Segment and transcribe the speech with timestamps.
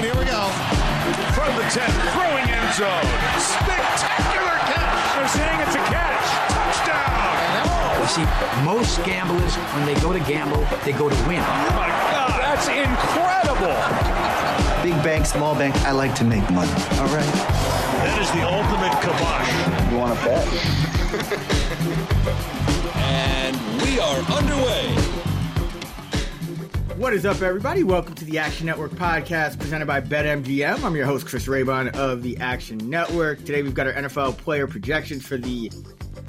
[0.00, 0.48] All right, here we go.
[1.36, 1.84] From the 10,
[2.16, 3.04] throwing end zone.
[3.36, 5.12] Spectacular catch.
[5.14, 6.24] They're saying it's a catch.
[6.56, 8.00] Touchdown.
[8.00, 8.24] You see,
[8.64, 11.42] most gamblers, when they go to gamble, they go to win.
[11.44, 13.76] Oh my God, that's incredible.
[14.82, 16.72] Big bank, small bank, I like to make money.
[16.96, 17.34] All right.
[18.00, 19.52] That is the ultimate kibosh.
[19.92, 20.46] You want to bet?
[22.96, 25.29] And we are underway.
[27.00, 27.82] What is up, everybody?
[27.82, 30.84] Welcome to the Action Network podcast presented by BetMGM.
[30.84, 33.38] I'm your host, Chris Raybon of the Action Network.
[33.38, 35.72] Today, we've got our NFL player projections for the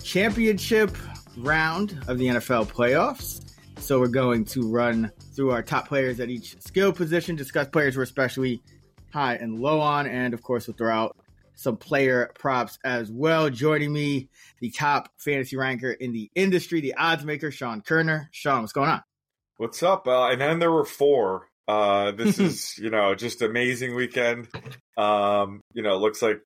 [0.02, 0.96] championship
[1.36, 3.52] round of the NFL playoffs.
[3.80, 7.98] So, we're going to run through our top players at each skill position, discuss players
[7.98, 8.64] we're especially
[9.12, 11.18] high and low on, and of course, we'll throw out
[11.54, 13.50] some player props as well.
[13.50, 14.30] Joining me,
[14.62, 18.28] the top fantasy ranker in the industry, the odds maker, Sean Koerner.
[18.32, 19.04] Sean, what's going on?
[19.62, 20.08] What's up?
[20.08, 21.48] Uh, and then there were four.
[21.68, 24.48] Uh, this is, you know, just amazing weekend.
[24.98, 26.42] Um, you know, it looks like,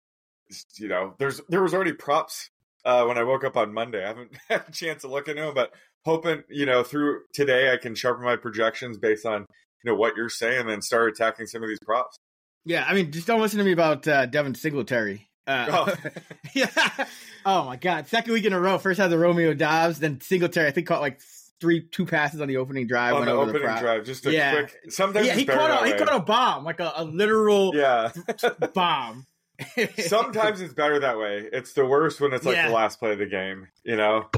[0.78, 2.50] you know, there's there was already props
[2.84, 4.04] uh, when I woke up on Monday.
[4.04, 5.72] I haven't had a chance to look into them, but
[6.04, 9.46] hoping, you know, through today I can sharpen my projections based on,
[9.82, 12.18] you know, what you're saying, and then start attacking some of these props.
[12.66, 15.30] Yeah, I mean, just don't listen to me about uh, Devin Singletary.
[15.48, 16.10] Uh, Oh.
[16.54, 17.06] yeah.
[17.46, 18.08] Oh my God!
[18.08, 18.78] Second week in a row.
[18.78, 20.68] First had the Romeo Doubs, then Singletary.
[20.68, 21.22] I think caught like
[21.62, 23.16] three, two passes on the opening drive.
[23.16, 23.80] on the opening prop.
[23.80, 24.52] drive, just a Yeah.
[24.54, 24.78] quick.
[24.90, 28.12] Sometimes Yeah, he caught a he caught a bomb, like a, a literal Yeah.
[28.74, 29.26] bomb.
[30.00, 31.48] Sometimes it's better that way.
[31.52, 32.68] It's the worst when it's like Yeah.
[32.68, 33.68] the last play of the game.
[33.84, 34.30] You know.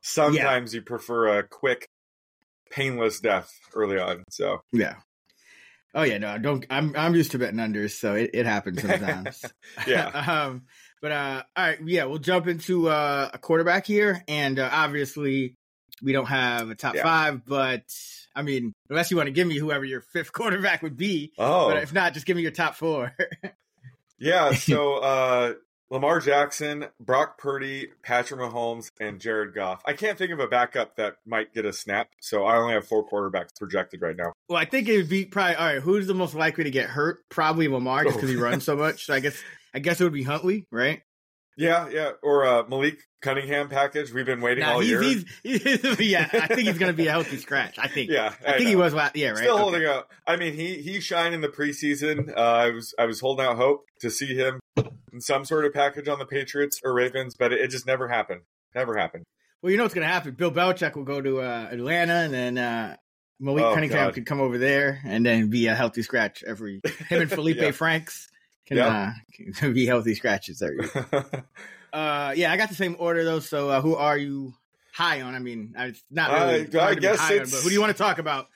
[0.00, 1.88] Sometimes you prefer a quick,
[2.70, 4.24] painless death early on.
[4.30, 4.96] So yeah.
[5.94, 6.64] Oh yeah, no, don't.
[6.70, 9.44] I'm I'm used to betting unders, so it, it happens sometimes.
[9.86, 10.06] Yeah.
[10.08, 10.62] um,
[11.02, 15.54] but uh, all right, yeah, we'll jump into uh, a quarterback here, and uh, obviously
[16.02, 17.02] we don't have a top Yeah.
[17.02, 17.82] five, but
[18.34, 21.68] I mean, unless you want to give me whoever your fifth quarterback would be, oh,
[21.68, 23.14] but if not, just give me your top four.
[24.18, 25.54] Yeah, so uh,
[25.90, 29.82] Lamar Jackson, Brock Purdy, Patrick Mahomes, and Jared Goff.
[29.84, 32.86] I can't think of a backup that might get a snap, so I only have
[32.86, 34.32] four quarterbacks projected right now.
[34.48, 35.82] well, I think it would be probably all right.
[35.82, 37.28] Who's the most likely to get hurt?
[37.30, 39.06] Probably Lamar, just because he runs so much.
[39.06, 39.42] So I guess
[39.74, 41.02] I guess it would be Huntley, right?
[41.56, 44.12] Yeah, yeah, or uh, Malik Cunningham package.
[44.12, 45.02] We've been waiting Nah, all he's, year.
[45.02, 45.24] he's,
[46.00, 46.28] yeah.
[46.32, 47.78] I think he's going to be a healthy scratch.
[47.78, 48.10] I think.
[48.10, 48.94] yeah, I think he was.
[49.14, 49.36] Yeah, right.
[49.36, 49.60] Still Okay.
[49.62, 50.08] holding out.
[50.26, 52.34] I mean, he he shined in the preseason.
[52.34, 54.60] Uh, I was I was holding out hope to see him
[55.12, 58.08] in some sort of package on the Patriots or Ravens, but it, it just never
[58.08, 58.40] happened.
[58.74, 59.24] Never happened.
[59.60, 60.32] Well, you know what's going to happen.
[60.34, 62.96] Bill Belichick will go to uh, Atlanta, and then uh,
[63.38, 64.14] Malik Oh, Cunningham God.
[64.14, 66.80] could come over there, and then be a healthy scratch every.
[67.08, 67.70] Him and Felipe Yeah.
[67.72, 68.28] Franks
[68.74, 69.12] can, Yeah.
[69.48, 70.76] uh, can be healthy scratches there.
[71.92, 73.40] uh, yeah, I got the same order though.
[73.40, 74.54] So, uh, who are you
[74.94, 75.34] high on?
[75.34, 76.42] I mean, it's not really.
[76.44, 78.48] I- hard I to be guess on, but who do you want to talk about?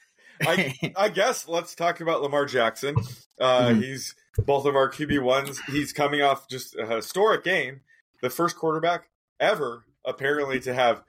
[0.42, 2.94] I, I guess let's talk about Lamar Jackson.
[3.40, 3.82] Uh, Mhm.
[3.82, 5.58] He's both of our QB ones.
[5.68, 7.80] He's coming off just a historic game,
[8.22, 9.08] the first quarterback
[9.40, 11.02] ever apparently to have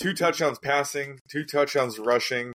[0.00, 2.52] two touchdowns passing, two touchdowns rushing,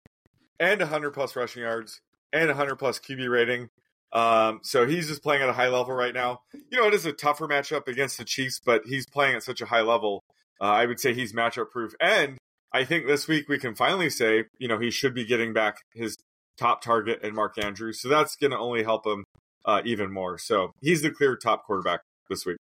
[0.60, 2.02] and 100 plus rushing yards
[2.34, 3.70] and 100 plus QB rating.
[4.12, 6.42] Um, so he's just playing at a high level right now.
[6.54, 9.62] You know, it is a tougher matchup against the Chiefs, but he's playing at such
[9.62, 10.24] a high level.
[10.60, 11.94] Uh, I would say he's matchup proof.
[12.02, 12.38] And
[12.74, 15.78] I think this week we can finally say, you know, he should be getting back
[15.94, 16.18] his
[16.58, 18.02] top target and Mark Andrews.
[18.02, 19.24] So that's going to only help him
[19.66, 20.38] uh, even more.
[20.38, 22.58] So he's the clear top quarterback this week.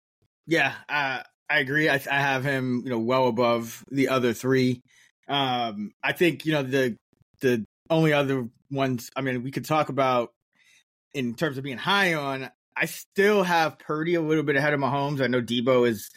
[0.48, 1.90] Yeah, uh, I agree.
[1.90, 4.82] I, I have him, you know, well above the other three.
[5.28, 6.98] Um, I think you know the
[7.42, 10.32] the only other ones, I mean, we could talk about
[11.16, 12.50] in terms of being high on.
[12.76, 15.22] I still have Purdy a little bit ahead of Mahomes.
[15.22, 16.10] I know Deebo is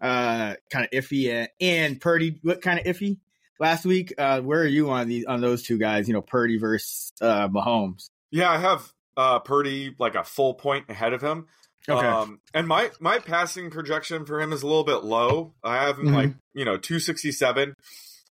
[0.00, 3.18] uh, kind of iffy, and Purdy looked kind of iffy
[3.58, 4.12] last week.
[4.18, 6.08] Uh, where are you on these on those two guys?
[6.08, 8.10] You know, Purdy versus uh, Mahomes.
[8.30, 11.46] Yeah, I have uh, Purdy like a full point ahead of him.
[11.88, 12.06] Okay.
[12.06, 15.54] Um, and my my passing projection for him is a little bit low.
[15.64, 16.14] I have him Mhm.
[16.14, 17.74] like you know two sixty seven,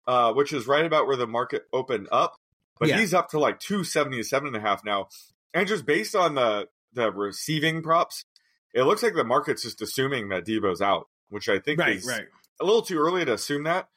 [0.07, 2.37] uh, which is right about where the market opened up.
[2.81, 2.99] But Yeah.
[3.01, 5.09] he's up to like two seventy seven and a half now,
[5.55, 8.25] and just based on the the receiving props,
[8.75, 12.07] it looks like the market's just assuming that Deebo's out, which I think right, is
[12.07, 12.27] right.
[12.61, 13.89] a little too early to assume that.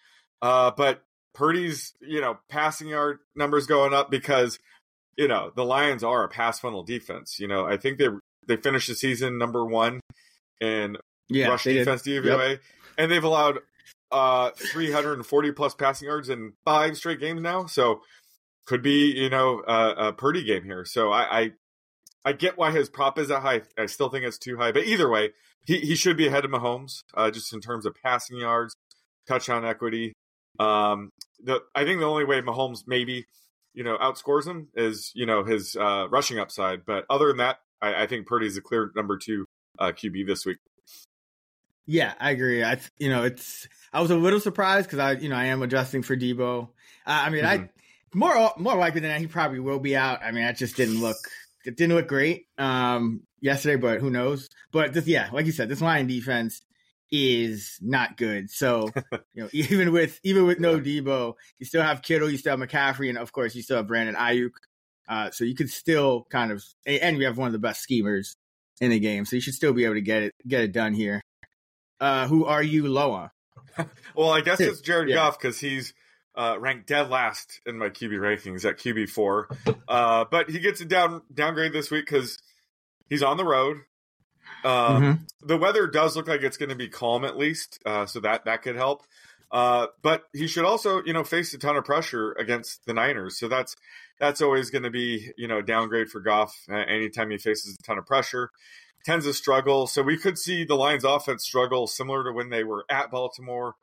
[0.41, 1.03] Uh, but
[1.33, 4.59] Purdy's, you know, passing yard numbers going up because,
[5.17, 7.39] you know, the Lions are a pass funnel defense.
[7.39, 8.07] You know, I think they
[8.47, 9.99] they finished the season number one
[10.59, 10.97] in
[11.29, 11.79] Yeah, rush they did.
[11.79, 12.59] defense DVOA,
[12.97, 13.59] and they've allowed
[14.11, 17.65] uh 340 plus passing yards in five straight games now.
[17.65, 18.01] So
[18.69, 20.85] could be, you know, a, a Purdy game here.
[20.85, 21.51] So I, I
[22.23, 23.63] I get why his prop is that high.
[23.79, 25.31] I still think it's too high, but either way,
[25.65, 28.75] he, he should be ahead of Mahomes, uh, just in terms of passing yards,
[29.27, 30.13] touchdown equity.
[30.59, 31.09] Um,
[31.43, 33.25] the I think the only way Mahomes maybe
[33.73, 37.57] you know outscores him is you know his uh, rushing upside, but other than that,
[37.81, 39.45] I, I think Purdy is a clear number two
[39.79, 40.57] uh, QB this week.
[41.87, 42.63] Yeah, I agree.
[42.63, 45.63] I you know it's I was a little surprised because I you know I am
[45.63, 46.65] adjusting for Deebo.
[46.65, 46.67] Uh,
[47.05, 47.69] I mean I
[48.13, 50.21] more more likely than that he probably will be out.
[50.23, 51.17] I mean that just didn't look
[51.65, 54.49] it didn't look great um yesterday, but who knows?
[54.71, 56.61] But this yeah, like you said, this line defense
[57.11, 58.49] is not good.
[58.49, 58.89] So
[59.33, 62.69] you know even with even with no Deebo, you still have Kittle, you still have
[62.69, 64.51] McCaffrey, and of course you still have Brandon Aiyuk.
[65.07, 68.35] Uh, so you could still kind of and we have one of the best schemers
[68.79, 70.93] in the game, so you should still be able to get it get it done
[70.93, 71.21] here.
[71.99, 73.29] Uh, who are you low on?
[74.15, 75.15] Well, I guess it's Jared Yeah.
[75.15, 75.93] Goff because he's
[76.39, 79.49] uh, ranked dead last in my QB rankings at QB four.
[79.87, 82.37] Uh, but he gets a down downgrade this week because
[83.09, 83.77] he's on the road.
[84.63, 85.27] Um, Mhm.
[85.41, 88.45] The weather does look like it's going to be calm at least, uh, so that
[88.45, 89.03] that could help.
[89.51, 93.37] Uh, but he should also, you know, face a ton of pressure against the Niners.
[93.37, 93.75] So that's
[94.19, 97.83] that's always going to be, you know, a downgrade for Goff anytime he faces a
[97.83, 98.49] ton of pressure.
[99.05, 102.63] Tends to struggle, so we could see the Lions' offense struggle similar to when they
[102.63, 103.75] were at Baltimore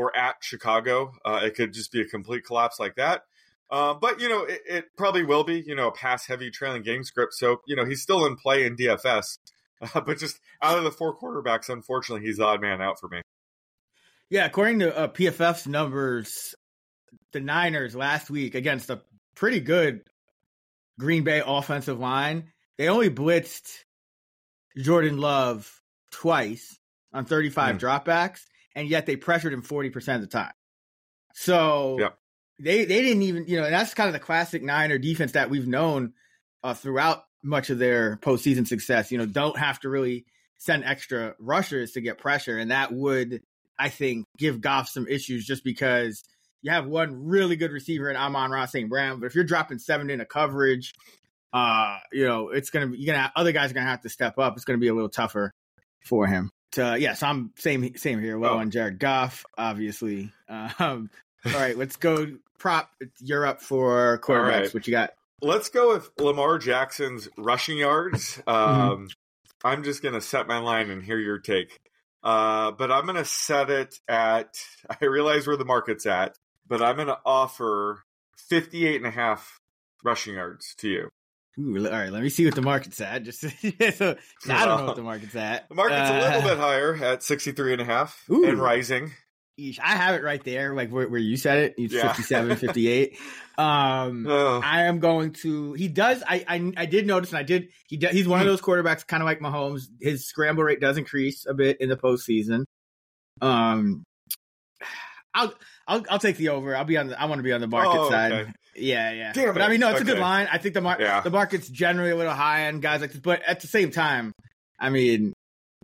[0.00, 1.12] or at Chicago.
[1.26, 3.24] Uh, it could just be a complete collapse like that.
[3.70, 7.04] Uh, but you know, it, it probably will be, you know, a pass-heavy trailing game
[7.04, 7.34] script.
[7.34, 9.38] So you know, he's still in play in DFS,
[9.94, 13.08] uh, but just out of the four quarterbacks, unfortunately, he's the odd man out for
[13.08, 13.20] me.
[14.30, 16.54] Yeah, according to uh, PFF's numbers,
[17.32, 19.02] the Niners last week against a
[19.34, 20.02] pretty good
[20.98, 23.70] Green Bay offensive line, they only blitzed
[24.78, 25.80] Jordan Love
[26.12, 26.78] twice
[27.12, 27.80] on 35 Mm.
[27.80, 28.40] dropbacks,
[28.74, 30.52] and yet they pressured him 40% of the time.
[31.34, 32.18] So Yep.
[32.58, 35.50] they they didn't even, you know, and that's kind of the classic Niner defense that
[35.50, 36.12] we've known
[36.62, 39.10] uh, throughout much of their postseason success.
[39.10, 40.26] You know, don't have to really
[40.58, 43.42] send extra rushers to get pressure, and that would,
[43.78, 46.22] I think, give Goff some issues just because
[46.62, 48.90] you have one really good receiver in Amon-Ra St.
[48.90, 50.92] Brown, but if you're dropping seven into coverage,
[51.54, 54.38] uh, you know, it's gonna be you're gonna other guys are gonna have to step
[54.38, 54.54] up.
[54.56, 55.52] It's gonna be a little tougher
[56.04, 56.50] for him.
[56.76, 58.38] Yeah, so I'm same same here.
[58.38, 58.58] Well, Oh.
[58.58, 60.32] on Jared Goff, obviously.
[60.48, 61.10] Um,
[61.46, 62.26] all right, let's go
[62.58, 62.90] prop.
[63.20, 64.48] You're up for quarterbacks.
[64.50, 64.74] right.
[64.74, 65.10] What you got?
[65.42, 68.42] Let's go with Lamar Jackson's rushing yards.
[68.46, 69.08] Um,
[69.64, 71.78] I'm just going to set my line and hear your take.
[72.22, 74.58] Uh, but I'm going to set it at,
[75.00, 76.36] I realize where the market's at,
[76.68, 78.02] but I'm going to offer
[78.36, 79.58] 58 and a half
[80.04, 81.08] rushing yards to you.
[81.60, 83.22] Ooh, all right, let me see what the market's at.
[83.24, 83.48] Just so
[84.48, 85.68] I don't know what the market's at.
[85.68, 88.44] The market's a Uh, little bit higher at 63 and a half Ooh.
[88.48, 89.12] and rising.
[89.58, 91.74] Eesh, I have it right there, like where, where you said it.
[91.76, 92.08] It's Yeah.
[92.08, 93.18] 57, 58.
[93.58, 95.74] Um, Oh, I am going to.
[95.74, 96.22] He does.
[96.26, 97.68] I I, I did notice, and I did.
[97.88, 99.82] He does, he's one of those quarterbacks, kind of like Mahomes.
[100.00, 102.64] His scramble rate does increase a bit in the postseason.
[103.42, 104.04] Um,
[105.34, 105.52] I'll
[105.86, 106.74] I'll I'll take the over.
[106.76, 107.08] I'll be on.
[107.08, 108.32] The, I want to be on the market Oh, side.
[108.32, 108.52] okay.
[108.76, 109.32] Yeah, yeah.
[109.32, 109.64] Damn but it.
[109.64, 110.48] I mean, no, it's a good line.
[110.50, 111.20] I think the mar- Yeah.
[111.20, 114.32] the market's generally a little high on guys like this, but at the same time,
[114.78, 115.32] I mean,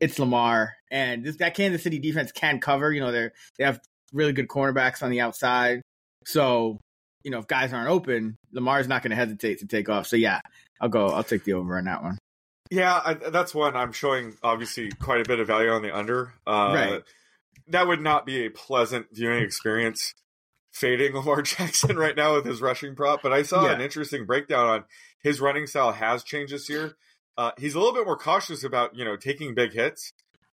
[0.01, 2.93] it's Lamar, and this that Kansas City defense can cover.
[2.93, 3.81] You know, they they have
[4.13, 5.83] really good cornerbacks on the outside,
[6.25, 6.79] so
[7.25, 10.07] you know if guys aren't open, Lamar's not going to hesitate to take off.
[10.07, 10.41] So yeah,
[10.81, 11.09] I'll go.
[11.09, 12.19] I'll take the over on that one.
[12.71, 16.33] Yeah, I, that's one I'm showing obviously quite a bit of value on the under.
[16.47, 17.03] Uh, Right.
[17.69, 20.15] That would not be a pleasant viewing experience
[20.73, 23.73] fading Lamar Jackson right now with his rushing prop, but I saw Yeah.
[23.73, 24.85] an interesting breakdown on
[25.23, 26.97] his running style has changed this year.
[27.39, 30.13] Uh, he's a little bit more cautious about you know taking big hits.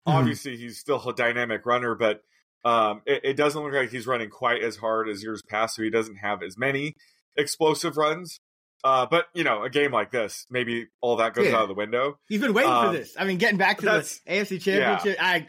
[0.08, 0.14] Mhm.
[0.14, 2.22] Obviously, he's still a dynamic runner, but
[2.64, 5.82] um, it, it doesn't look like he's running quite as hard as years past, so
[5.82, 6.94] he doesn't have as many
[7.36, 8.38] explosive runs.
[8.84, 11.56] Uh, but you know, a game like this, maybe all that goes Yeah.
[11.56, 12.18] out of the window.
[12.28, 13.14] He's been waiting for Um, this.
[13.18, 15.16] I mean, getting back to the AFC Championship.
[15.22, 15.46] I,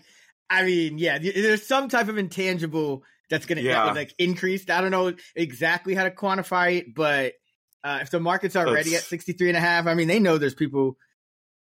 [0.61, 3.87] I mean, yeah, there's some type of intangible that's gonna Yeah.
[3.87, 4.69] was like increased.
[4.69, 7.33] I don't know exactly how to quantify it, but
[7.83, 10.37] uh, if the market's already That's- at 63 and a half, I mean, they know
[10.37, 10.97] there's people.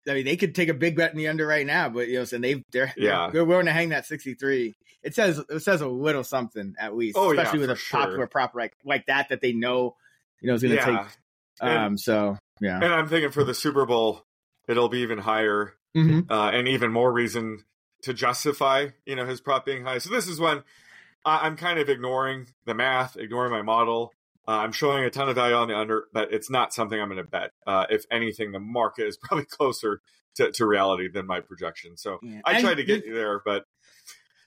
[0.08, 2.18] I mean, they could take a big bet in the under right now, but you
[2.18, 3.30] know, so they they're Yeah.
[3.32, 4.74] they're willing to hang that 63.
[5.02, 8.00] It says it says a little something at least, Oh, yeah, especially with a sure.
[8.00, 9.96] popular prop like like that that they know
[10.40, 10.98] you know is going to Yeah.
[11.02, 11.16] take.
[11.60, 14.22] And- Um, so yeah, And I'm thinking for the Super Bowl,
[14.68, 16.30] it'll be even higher, Mhm.
[16.30, 17.64] uh, and even more reason
[18.06, 19.98] to justify, you know, his prop being high.
[19.98, 20.62] So this is when
[21.24, 24.12] I- I'm kind of ignoring the math, ignoring my model.
[24.48, 27.08] Uh, I'm showing a ton of value on the under, but it's not something I'm
[27.08, 27.50] going to bet.
[27.66, 30.00] Uh, if anything, the market is probably closer
[30.36, 31.96] to, to reality than my projection.
[31.96, 32.40] So Yeah.
[32.44, 33.64] I And tried to get you there, but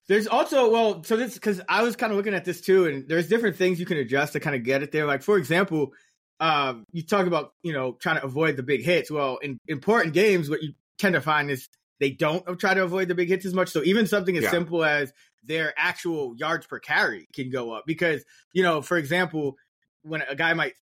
[0.08, 3.08] There's also well, so this because I was kind of looking at this too, and
[3.10, 5.06] there's different things you can adjust to kind of get it there.
[5.06, 5.92] Like for example,
[6.39, 9.12] um, you talk about you know trying to avoid the big hits.
[9.12, 11.68] Well, in important games, what you tend to find is
[12.00, 13.70] they don't try to avoid the big hits as much.
[13.70, 14.51] So even something as Yeah.
[14.51, 15.12] simple as
[15.44, 19.58] their actual yards per carry can go up because you know, for example,
[20.03, 20.74] when a guy might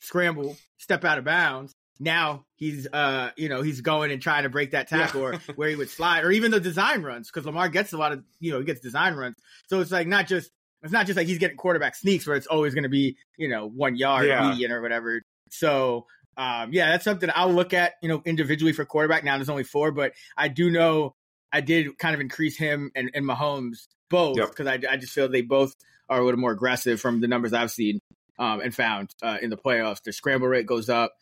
[0.00, 1.72] scramble, step out of bounds.
[2.00, 5.68] Now he's, uh, you know, he's going and trying to break that tackle, or where
[5.68, 8.50] he would slide, or even the design runs, because Lamar gets a lot of, you
[8.52, 9.36] know, he gets design runs.
[9.68, 10.50] So it's like not just,
[10.82, 13.48] it's not just like he's getting quarterback sneaks where it's always going to be, you
[13.48, 14.42] know, one yard Yeah.
[14.50, 15.22] median or whatever.
[15.50, 19.24] So, um, yeah, that's something I'll look at, you know, individually for quarterback.
[19.24, 21.14] Now there's only four, but I do know
[21.52, 24.48] I did kind of increase him and, and Mahomes both Yep.
[24.50, 25.74] because I, I just feel they both
[26.08, 28.00] are a little more aggressive from the numbers I've seen
[28.38, 30.02] um, and found uh, in the playoffs.
[30.02, 31.12] Their scramble rate goes up.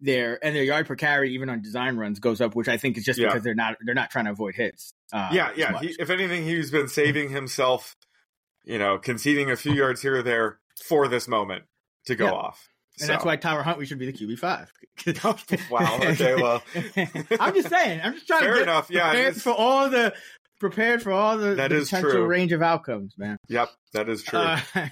[0.00, 2.98] Their and their yard per carry, even on design runs, goes up, which I think
[2.98, 3.28] is just Yeah.
[3.28, 4.92] because they're not they're not trying to avoid hits.
[5.12, 5.78] Uh, yeah, yeah.
[5.78, 7.94] He, if anything, he's been saving himself,
[8.64, 11.66] you know, conceding a few yards here or there for this moment
[12.06, 12.32] to go Yeah.
[12.32, 12.68] off.
[13.00, 14.70] And that's So- why Tyler Huntley should be the QB five.
[15.70, 16.62] Wow, okay, well.
[17.40, 18.00] I'm just saying.
[18.04, 20.14] I'm just trying Fair to get enough, yeah, prepared for all the
[20.60, 22.26] prepared for all the, That the is potential true.
[22.26, 23.38] range of outcomes, man.
[23.48, 24.38] Yep, that is true.
[24.38, 24.84] Uh, all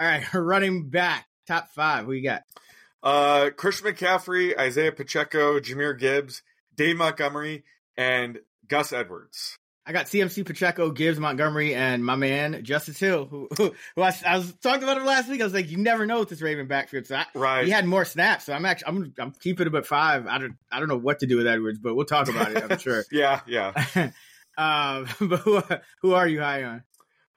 [0.00, 2.06] right, running back top five.
[2.06, 2.42] We got?
[3.02, 6.42] Uh, Christian McCaffrey, Isaiah Pacheco, Jahmyr Gibbs,
[6.74, 7.64] Dave Montgomery,
[7.98, 9.56] and Gus Edwards.
[9.86, 14.14] I got CMC Pacheco, Gibbs, Montgomery, and my man Justice Hill, who, who, who I,
[14.26, 15.40] I was talking about him last week.
[15.42, 17.06] I was like, you never know with this Raven backfield.
[17.06, 17.64] So I, Right.
[17.66, 18.44] he had more snaps.
[18.46, 20.26] So I'm actually I'm I'm keeping him at five.
[20.26, 22.64] I don't I don't know what to do with Edwards, but we'll talk about it.
[22.70, 23.04] I'm sure.
[23.12, 23.72] Yeah, yeah.
[24.56, 26.82] um, but who are, who are you high on?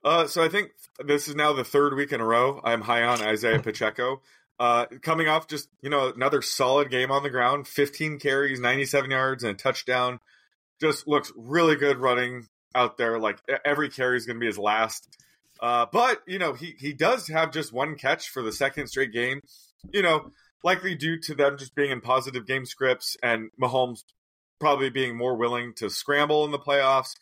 [0.04, 0.72] Uh, so I think
[1.04, 4.22] this is now the third week in a row I'm high on Isaiah Pacheco.
[4.60, 9.12] Uh, coming off just you know another solid game on the ground, 15 carries, 97
[9.12, 10.20] yards, and a touchdown.
[10.80, 13.20] Just looks really good running out there.
[13.20, 15.08] Like every carry is going to be his last.
[15.60, 19.12] Uh, but you know he he does have just one catch for the second straight
[19.12, 19.42] game.
[19.92, 20.32] You know,
[20.64, 24.04] likely due to them just being in positive game scripts and Mahomes
[24.60, 27.16] probably being more willing to scramble in the playoffs,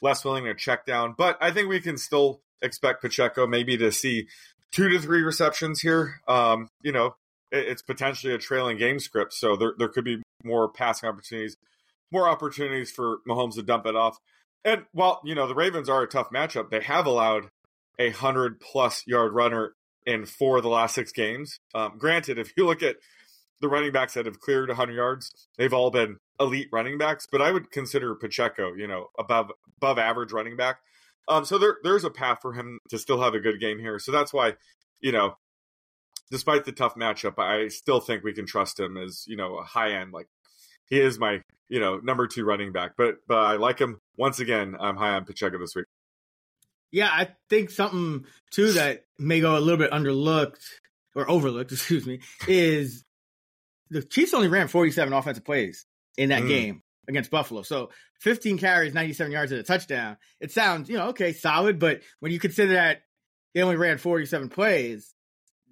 [0.00, 1.14] less willing to check down.
[1.16, 4.28] But I think we can still expect Pacheco maybe to see
[4.70, 6.20] two to three receptions here.
[6.28, 7.16] Um, you know,
[7.50, 11.56] it, it's potentially a trailing game script, so there there could be more passing opportunities,
[12.12, 14.18] more opportunities for Mahomes to dump it off.
[14.64, 17.48] And while you know the Ravens are a tough matchup, they have allowed
[17.98, 19.74] a hundred plus yard runner
[20.06, 21.58] in four of the last six games.
[21.74, 22.96] Um, granted, if you look at
[23.60, 27.26] the running backs that have cleared 100 yards, they've all been elite running backs.
[27.30, 30.80] But I would consider Pacheco, you know, above above average running back.
[31.28, 33.98] Um, so there there's a path for him to still have a good game here.
[33.98, 34.54] So that's why,
[35.00, 35.36] you know,
[36.30, 39.64] despite the tough matchup, I still think we can trust him as you know a
[39.64, 40.12] high end.
[40.12, 40.28] Like
[40.92, 42.92] he is my you know number two running back.
[42.98, 44.76] But but I like him once again.
[44.78, 45.86] I'm high on Pacheco this week.
[46.90, 50.62] Yeah, I think something too that may go a little bit underlooked
[51.14, 53.04] or overlooked, excuse me, is
[53.88, 55.86] the Chiefs only ran 47 offensive plays
[56.18, 56.48] in that Mm.
[56.48, 57.62] game against Buffalo.
[57.62, 57.88] So
[58.20, 60.18] 15 carries, 97 yards and a touchdown.
[60.40, 63.00] It sounds, you know, okay, solid, but when you consider that
[63.54, 65.14] they only ran 47 plays,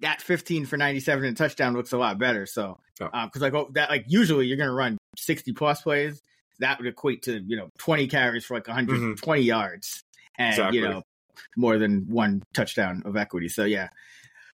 [0.01, 2.47] that 15 for 97 and a touchdown looks a lot better.
[2.47, 6.21] So, because like oh, that, like usually you're going to run 60 plus plays.
[6.59, 10.03] That would equate to, you know, 20 carries for like 120 yards
[10.37, 10.59] and, Mm-hmm.
[10.61, 10.79] Exactly.
[10.79, 11.03] you know,
[11.57, 13.47] more than one touchdown of equity.
[13.49, 13.89] So yeah,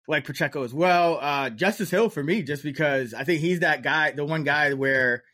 [0.09, 1.19] like Pacheco as well.
[1.21, 4.73] Uh, Justice Hill for me, just because I think he's that guy, the one guy
[4.75, 5.25] where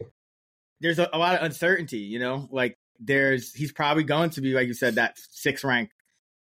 [0.80, 1.98] there's a, a lot of uncertainty.
[1.98, 5.90] You know, like there's he's probably going to be like you said that sixth rank,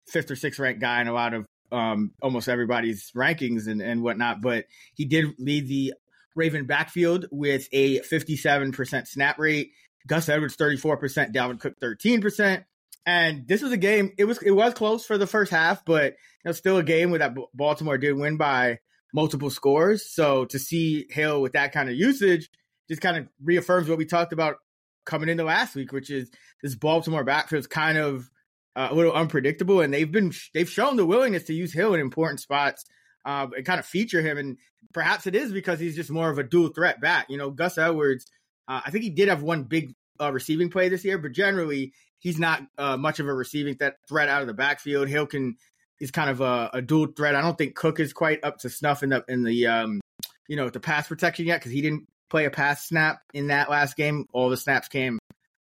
[0.07, 4.01] fifth or sixth rank guy in a lot of um almost everybody's rankings and and
[4.03, 4.41] whatnot.
[4.41, 4.65] But
[4.96, 5.93] he did lead the
[6.38, 9.72] Raven backfield with a 57% snap rate.
[10.08, 12.63] Gus Edwards 34%, Dalvin Cook 13%.
[13.06, 14.12] And this was a game.
[14.17, 17.10] It was it was close for the first half, but it was still a game
[17.10, 18.79] where that Baltimore did win by
[19.13, 20.10] multiple scores.
[20.10, 22.50] So to see Hill with that kind of usage
[22.88, 24.58] just kind of reaffirms what we talked about
[25.06, 26.29] coming into last week, which is
[26.62, 28.29] this Baltimore backfield is kind of
[28.75, 32.00] uh, a little unpredictable, and they've been they've shown the willingness to use Hill in
[32.00, 32.86] important spots
[33.27, 34.38] uh, and kind of feature him.
[34.38, 34.57] And
[34.93, 37.27] perhaps it is because he's just more of a dual threat back.
[37.29, 38.25] You know, Gus Edwards,
[38.67, 41.93] uh, I think he did have one big uh, receiving play this year, but generally
[42.19, 45.10] he's not uh, much of a receiving th- threat out of the backfield.
[45.10, 45.57] Hill can
[46.00, 47.36] is kind of a, a, dual threat.
[47.36, 50.00] I don't think Cook is quite up to snuff in the in the um,
[50.48, 53.69] you know the pass protection yet because he didn't play a pass snap in that
[53.69, 54.25] last game.
[54.31, 55.19] All the snaps came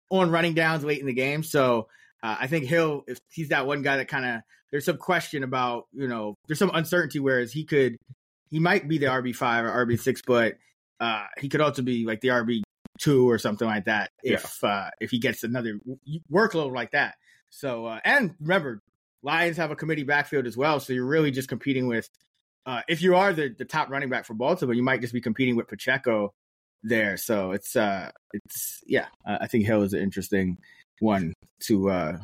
[0.09, 1.43] on running downs late in the game.
[1.43, 1.89] So
[2.23, 5.43] uh, I think Hill, if he's that one guy that kind of there's some question
[5.43, 7.19] about, you know, there's some uncertainty.
[7.19, 7.97] Whereas he could,
[8.49, 10.55] he might be the RB five or RB six, but
[10.99, 12.61] uh, he could also be like the RB
[12.99, 14.69] two or something like that if yeah.
[14.69, 15.79] uh, if he gets another
[16.31, 17.15] workload like that.
[17.49, 18.81] So uh, and remember,
[19.23, 22.09] Lions have a committee backfield as well, so you're really just competing with.
[22.65, 25.21] Uh, if you are the, the top running back for Baltimore, you might just be
[25.21, 26.33] competing with Pacheco
[26.83, 27.17] there.
[27.17, 30.57] So it's uh it's yeah, I think Hill is an interesting
[30.99, 31.33] one
[31.63, 32.17] to uh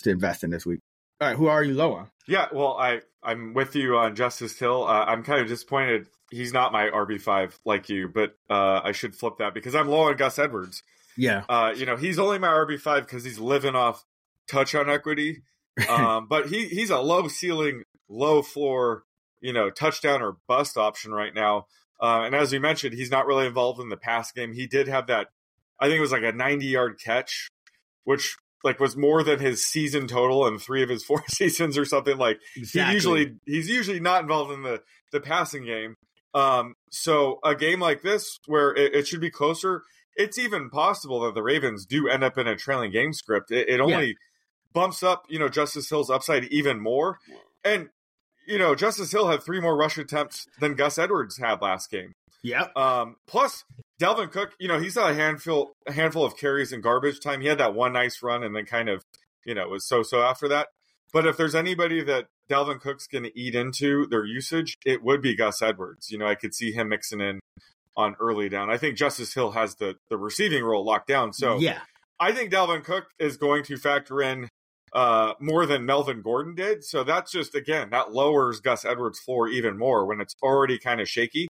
[0.00, 0.80] to invest in this week.
[1.20, 2.10] All right, who are you low on?
[2.26, 4.84] Yeah, well, I I'm with you on Justice Hill.
[4.84, 8.92] Uh, I'm kind of disappointed he's not my RB five like you, but uh, I
[8.92, 10.82] should flip that because I'm low on Gus Edwards.
[11.16, 14.04] Yeah, uh, you know he's only my RB five because he's living off
[14.46, 15.42] touch on equity.
[15.88, 19.04] Um, but he he's a low ceiling, low floor,
[19.40, 21.66] you know, touchdown or bust option right now.
[22.00, 24.52] Uh, and as you mentioned, he's not really involved in the pass game.
[24.52, 25.28] He did have that,
[25.78, 27.48] I think it was like a 90 yard catch,
[28.02, 31.84] which like was more than his season total in three of his four seasons or
[31.84, 32.16] something.
[32.16, 32.88] Like exactly.
[32.88, 35.94] he usually he's usually not involved in the the passing game.
[36.34, 39.82] Um, so a game like this where it, it, should be closer,
[40.14, 43.50] it's even possible that the Ravens do end up in a trailing game script.
[43.50, 44.12] It, it only yeah.
[44.74, 47.18] bumps up, you know, Justice Hill's upside even more.
[47.64, 47.88] And
[48.46, 52.14] you know, Justice Hill had three more rush attempts than Gus Edwards had last game.
[52.48, 52.66] Yeah.
[52.76, 53.64] Um, plus,
[54.00, 57.40] Dalvin Cook, you know, he's had a handful a handful of carries in garbage time.
[57.40, 59.04] He had that one nice run and then kind of,
[59.44, 60.68] you know, was so so after that.
[61.12, 65.22] But if there's anybody that Dalvin Cook's going to eat into their usage, it would
[65.22, 66.10] be Gus Edwards.
[66.10, 67.40] You know, I could see him mixing in
[67.96, 68.70] on early down.
[68.70, 71.32] I think Justice Hill has the the receiving role locked down.
[71.32, 71.80] So yeah,
[72.20, 74.48] I think Dalvin Cook is going to factor in
[74.92, 76.84] uh, more than Melvin Gordon did.
[76.84, 81.00] So that's just again that lowers Gus Edwards' floor even more when it's already kind
[81.00, 81.48] of shaky.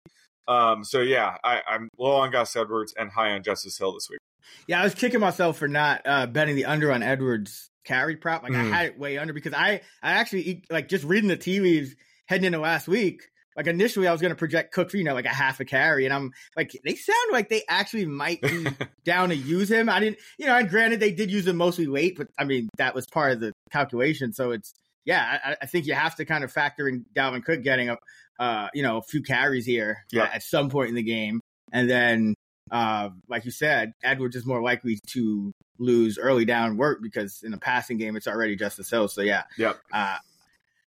[0.47, 4.09] Um, so yeah, I, am low on Gus Edwards and high on Justice Hill this
[4.09, 4.19] week.
[4.67, 8.43] Yeah, I was kicking myself for not uh, betting the under on Edwards carry prop.
[8.43, 8.59] Like mm.
[8.59, 11.95] I had it way under because I I actually like just reading the tea leaves
[12.27, 13.23] heading into last week
[13.57, 15.65] like initially I was going to project Cook for you know like a half a
[15.65, 18.67] carry, and I'm like they sound like they actually might be
[19.03, 19.89] down to use him.
[19.89, 22.69] I didn't, you know, and granted they did use him mostly late, but I mean
[22.77, 24.31] that was part of the calculation.
[24.31, 24.73] So it's
[25.07, 27.97] yeah, I, I think you have to kind of factor in Dalvin Cook getting a
[28.39, 30.29] uh, you know a few carries here yeah.
[30.31, 31.39] at some point in the game,
[31.71, 32.35] and then
[32.69, 37.53] uh, like you said, Edwards is more likely to lose early down work because in
[37.53, 39.07] a passing game it's already Justice Hill.
[39.07, 39.79] So yeah, yep.
[39.93, 40.17] Uh,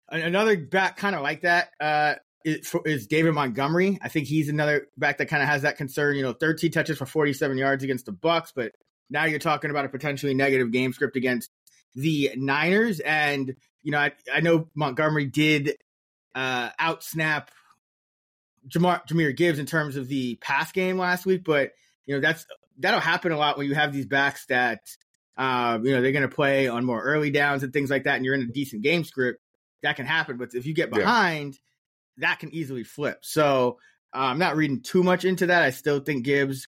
[0.09, 3.99] another back kind of like that uh, is, is David Montgomery.
[4.03, 6.17] I think he's another back that kind of has that concern.
[6.17, 8.73] You know, 13 touches for 47 yards against the Bucks, but
[9.11, 11.51] now you're talking about a potentially negative game script against
[11.95, 12.99] the Niners.
[12.99, 13.55] And
[13.89, 15.79] you know, I, I know Montgomery did
[16.35, 17.51] uh, out snap
[18.69, 21.71] Jamar, Jahmyr Gibbs in terms of the pass game last week, but
[22.05, 22.45] you know that's
[22.79, 24.81] that'll happen a lot when you have these backs that
[25.39, 28.17] uh, you know they're going to play on more early downs and things like that,
[28.17, 29.41] and you're in a decent game script.
[29.83, 31.59] That can happen, but if you get behind,
[32.19, 33.21] that can easily flip.
[33.23, 33.79] So
[34.15, 35.63] uh, I'm not reading too much into that.
[35.63, 36.69] I still think Gibbs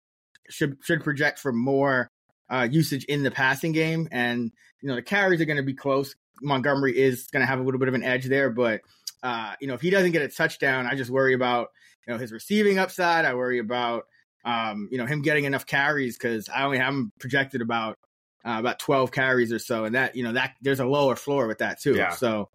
[0.51, 2.12] should should project for more
[2.47, 4.51] uh, usage in the passing game, and
[4.82, 6.13] you know the carries are going to be close.
[6.41, 8.82] Montgomery is going to have a little bit of an edge there, but
[9.23, 11.69] uh, you know if he doesn't get a touchdown, I just worry about
[12.06, 13.26] you know his receiving upside.
[13.26, 14.06] I worry about
[14.45, 17.97] um, you know him getting enough carries because I only have him projected about
[18.45, 21.47] uh, about 12 carries or so, and that you know that there's a lower floor
[21.47, 21.95] with that too.
[21.95, 22.12] Yeah.
[22.12, 22.50] So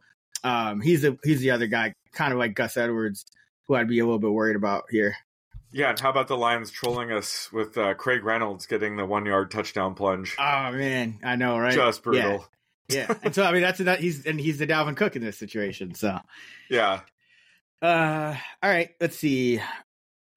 [0.44, 3.26] um, he's a he's the other guy kind of like Gus Edwards,
[3.66, 5.14] who I'd be a little bit worried about here.
[5.72, 9.24] Yeah, and how about the Lions trolling us with uh, Craig Reynolds getting the one
[9.24, 10.36] yard touchdown plunge?
[10.38, 11.74] Oh man, I know, right?
[11.74, 12.30] Just brutal.
[12.30, 12.38] Yeah,
[12.94, 13.14] yeah.
[13.22, 15.94] and so I mean that's that he's and he's the Dalvin Cook in this situation.
[15.94, 16.18] So
[16.70, 17.00] yeah.
[17.80, 19.60] Uh, all right, let's see.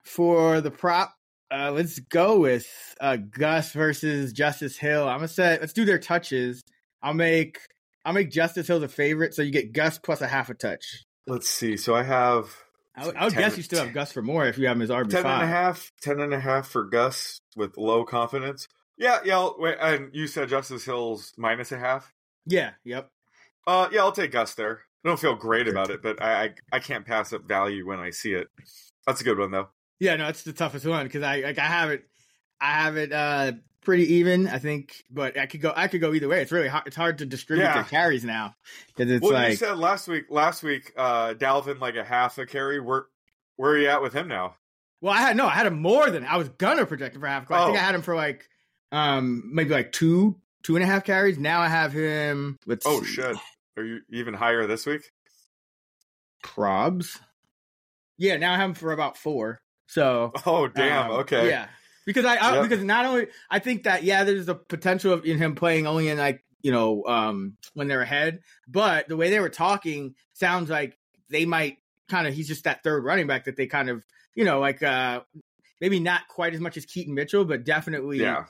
[0.04, 1.14] For the prop,
[1.52, 2.68] uh, let's go with
[3.00, 5.08] uh, Gus versus Justice Hill.
[5.08, 6.64] I'm gonna say let's do their touches.
[7.02, 7.60] I'll make
[8.04, 11.06] I'll make Justice Hill the favorite, so you get Gus plus a half a touch.
[11.28, 11.76] Let's see.
[11.78, 12.56] So I have.
[12.96, 14.82] I, I would 10, guess you still have Gus for more if you have him
[14.82, 15.10] as RB5.
[15.10, 18.68] 10 and a half, 10 and a half for Gus with low confidence.
[18.98, 19.50] Yeah, yeah.
[19.58, 22.14] Wait, and you said Justice Hill's minus a half?
[22.46, 23.10] Yeah, yep.
[23.68, 24.82] Uh, yeah, I'll take Gus there.
[25.04, 28.00] I don't feel great about it, but I, I I can't pass up value when
[28.00, 28.48] I see it.
[29.06, 29.70] That's a good one though.
[30.00, 32.06] Yeah, no, it's the toughest one because I like I have it,
[32.60, 36.14] I have it uh pretty even, I think, but I could go I could go
[36.14, 36.42] either way.
[36.42, 36.88] It's really hard.
[36.88, 37.84] It's hard to distribute Yeah.
[37.84, 38.56] the carries now
[38.88, 42.46] because it's well, you said last week, last week, uh, Dalvin like a half a
[42.48, 42.80] carry.
[42.80, 43.06] Where
[43.58, 44.56] where are you at with him now?
[45.02, 47.28] well, I had no, I had him more than I was gonna project him for
[47.28, 47.50] half.
[47.52, 47.80] I think Oh.
[47.80, 48.48] I had him for like
[48.92, 51.38] um maybe like two two and a half carries.
[51.38, 52.58] Now I have him.
[52.66, 53.38] Let's Oh see, shit,
[53.78, 55.04] are you even higher this week?
[56.44, 57.20] probs.
[58.18, 59.60] Yeah, now I have him for about four.
[59.88, 61.12] So Oh damn.
[61.12, 61.48] Um, okay.
[61.50, 61.68] Yeah,
[62.06, 62.62] because I, I Yep.
[62.64, 66.10] because not only I think that yeah, there's a potential of in him playing only
[66.10, 70.70] in like you know um when they're ahead, but the way they were talking sounds
[70.70, 70.98] like
[71.30, 71.78] they might
[72.10, 74.82] kind of he's just that third running back that they kind of you know like
[74.82, 75.22] uh
[75.82, 78.46] maybe not quite as much as Keaton Mitchell, but definitely Yeah.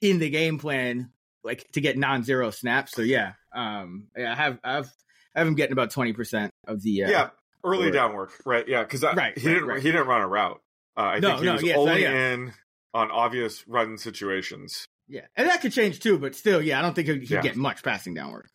[0.00, 1.10] in the game plan
[1.44, 2.92] like to get non-zero snaps.
[2.92, 4.90] So yeah, um yeah, I have I've
[5.34, 7.30] I have him getting about twenty percent of the uh, Yeah.
[7.66, 8.66] Early down work, right?
[8.68, 9.82] Yeah, because Right, he right, didn't right.
[9.82, 10.60] he didn't run a route.
[10.96, 12.32] Uh, I No, think he no, was yes, only yeah.
[12.34, 12.52] in
[12.92, 14.84] on obvious run situations.
[15.08, 17.40] Yeah, and that could change too, but still, yeah, I don't think he'd, he'd Yeah.
[17.42, 18.48] get much passing down work.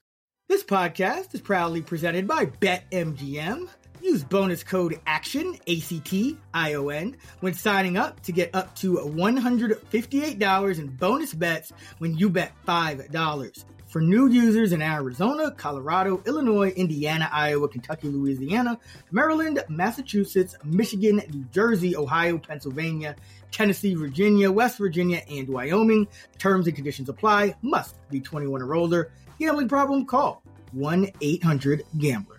[0.48, 3.68] This podcast is proudly presented by BetMGM.
[4.02, 8.54] Use bonus code ACTION, A C T I O N, when signing up to get
[8.56, 13.66] up to $158 in bonus bets when you bet $5.
[13.88, 18.78] For new users in Arizona, Colorado, Illinois, Indiana, Iowa, Kentucky, Louisiana,
[19.12, 23.16] Maryland, Massachusetts, Michigan, New Jersey, Ohio, Pennsylvania,
[23.52, 26.08] Tennessee, Virginia, West Virginia, and Wyoming.
[26.38, 27.56] Terms and conditions apply.
[27.64, 29.12] Must be 21 or older.
[29.40, 30.06] Gambling problem?
[30.06, 32.39] Call 1 800 Gambler.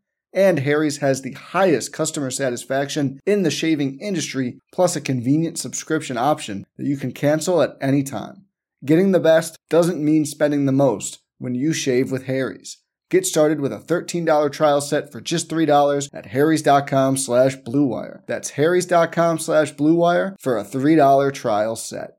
[0.33, 6.17] And Harry's has the highest customer satisfaction in the shaving industry, plus a convenient subscription
[6.17, 8.45] option that you can cancel at any time.
[8.85, 12.77] Getting the best doesn't mean spending the most when you shave with Harry's.
[13.09, 18.21] Get started with a $13 trial set for just $3 at harrys.com slash bluewire.
[18.25, 22.11] That's harrys.com slash bluewire for a $3 trial set.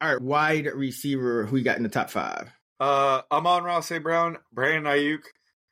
[0.00, 2.50] All right, wide receiver, who you got in the top five?
[2.80, 4.02] Uh, Amon-Ra St.
[4.02, 5.20] Brown, Brandon Aiyuk,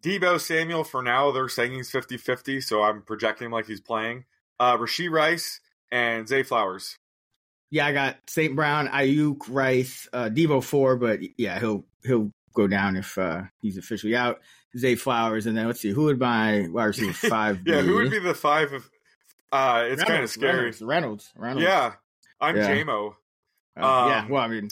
[0.03, 0.85] Deebo Samuel.
[0.85, 4.25] For now, they're saying he's 50 50, so I'm projecting him like he's playing.
[4.61, 5.61] Uh, Rashee Rice
[5.91, 6.97] and Zay Flowers.
[7.71, 8.55] Yeah, I got St.
[8.55, 13.79] Brown, Aiyuk, Rice, uh, Deebo four, but yeah, he'll he'll go down if uh, he's
[13.79, 14.41] officially out.
[14.77, 17.61] Zay Flowers, and then let's see who would my wide receiver five.
[17.67, 18.91] yeah, who would be the five of.
[19.51, 20.73] Uh, it's kind of scary.
[20.81, 21.65] Reynolds, Reynolds, Reynolds.
[21.65, 21.93] Yeah,
[22.41, 22.69] I'm Yeah.
[22.69, 23.11] JMO.
[23.77, 24.19] Uh, yeah.
[24.21, 24.69] Um, Well, I mean,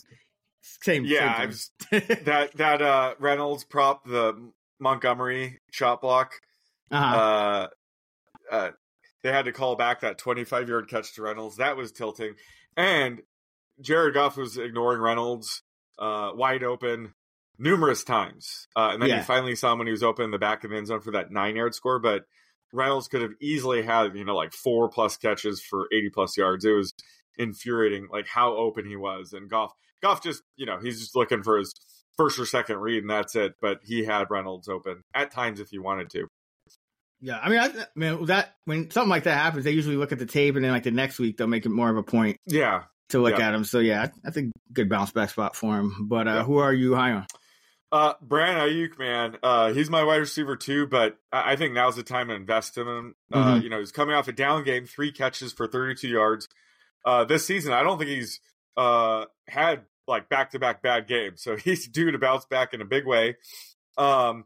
[0.62, 1.04] same.
[1.04, 6.34] Yeah, same that that uh Reynolds prop, the Montgomery shot block.
[6.90, 7.16] uh-huh.
[7.16, 7.66] Uh,
[8.54, 8.70] uh,
[9.22, 11.56] they had to call back that 25 yard catch to Reynolds.
[11.56, 12.34] That was tilting,
[12.76, 13.20] and
[13.80, 15.62] Jared Goff was ignoring Reynolds
[15.98, 17.14] uh, wide open
[17.58, 19.16] numerous times, uh, and then Yeah.
[19.18, 21.00] you finally saw him when he was open in the back of the end zone
[21.02, 21.98] for that nine yard score.
[21.98, 22.24] But
[22.72, 26.64] Reynolds could have easily had you know like four plus catches for 80 plus yards.
[26.64, 26.94] It was
[27.38, 31.42] infuriating, like how open he was, and Goff Goff just you know he's just looking
[31.42, 31.74] for his
[32.20, 33.54] first or second read, and that's it.
[33.62, 36.26] But he had Reynolds open at times if he wanted to.
[37.20, 40.12] yeah, I mean, I, I mean that when something like that happens, they usually look
[40.12, 42.02] at the tape, and then like the next week they'll make it more of a
[42.02, 43.48] point Yeah, to look Yeah.
[43.48, 43.64] at him.
[43.64, 46.08] So yeah, that's a good bounce back spot for him.
[46.08, 46.42] But uh, Yeah.
[46.44, 47.26] who are you high on?
[47.92, 51.96] Uh, Brandon Aiyuk, man, uh, he's my wide receiver too, but I I think now's
[51.96, 53.14] the time to invest in him.
[53.32, 53.62] Uh, Mhm.
[53.62, 56.48] you know, he's coming off a down game, three catches for 32 yards.
[57.04, 58.40] Uh, this season, I don't think he's
[58.76, 62.80] uh had like back to back bad games, so he's due to bounce back in
[62.80, 63.36] a big way.
[63.96, 64.44] Um,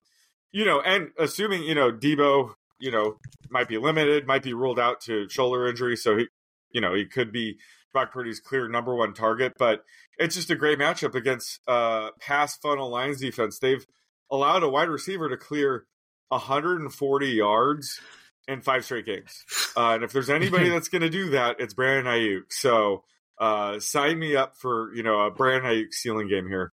[0.53, 3.16] you know, and assuming you know Deebo, you know,
[3.50, 6.27] might be limited, might be ruled out to shoulder injury, so he,
[6.70, 7.59] you know, he could be
[7.92, 9.85] Brock Purdy's clear number one target, but
[10.18, 13.59] it's just a great matchup against uh pass funnel lines defense.
[13.59, 13.85] They've
[14.31, 15.87] allowed a wide receiver to clear
[16.29, 18.00] 140 yards
[18.48, 19.44] in five straight games.
[19.77, 22.53] Uh, and if there's anybody that's going to do that, it's Brandon Aiyuk.
[22.53, 23.05] So
[23.38, 26.73] uh, sign me up for you know a Brandon Aiyuk ceiling game here.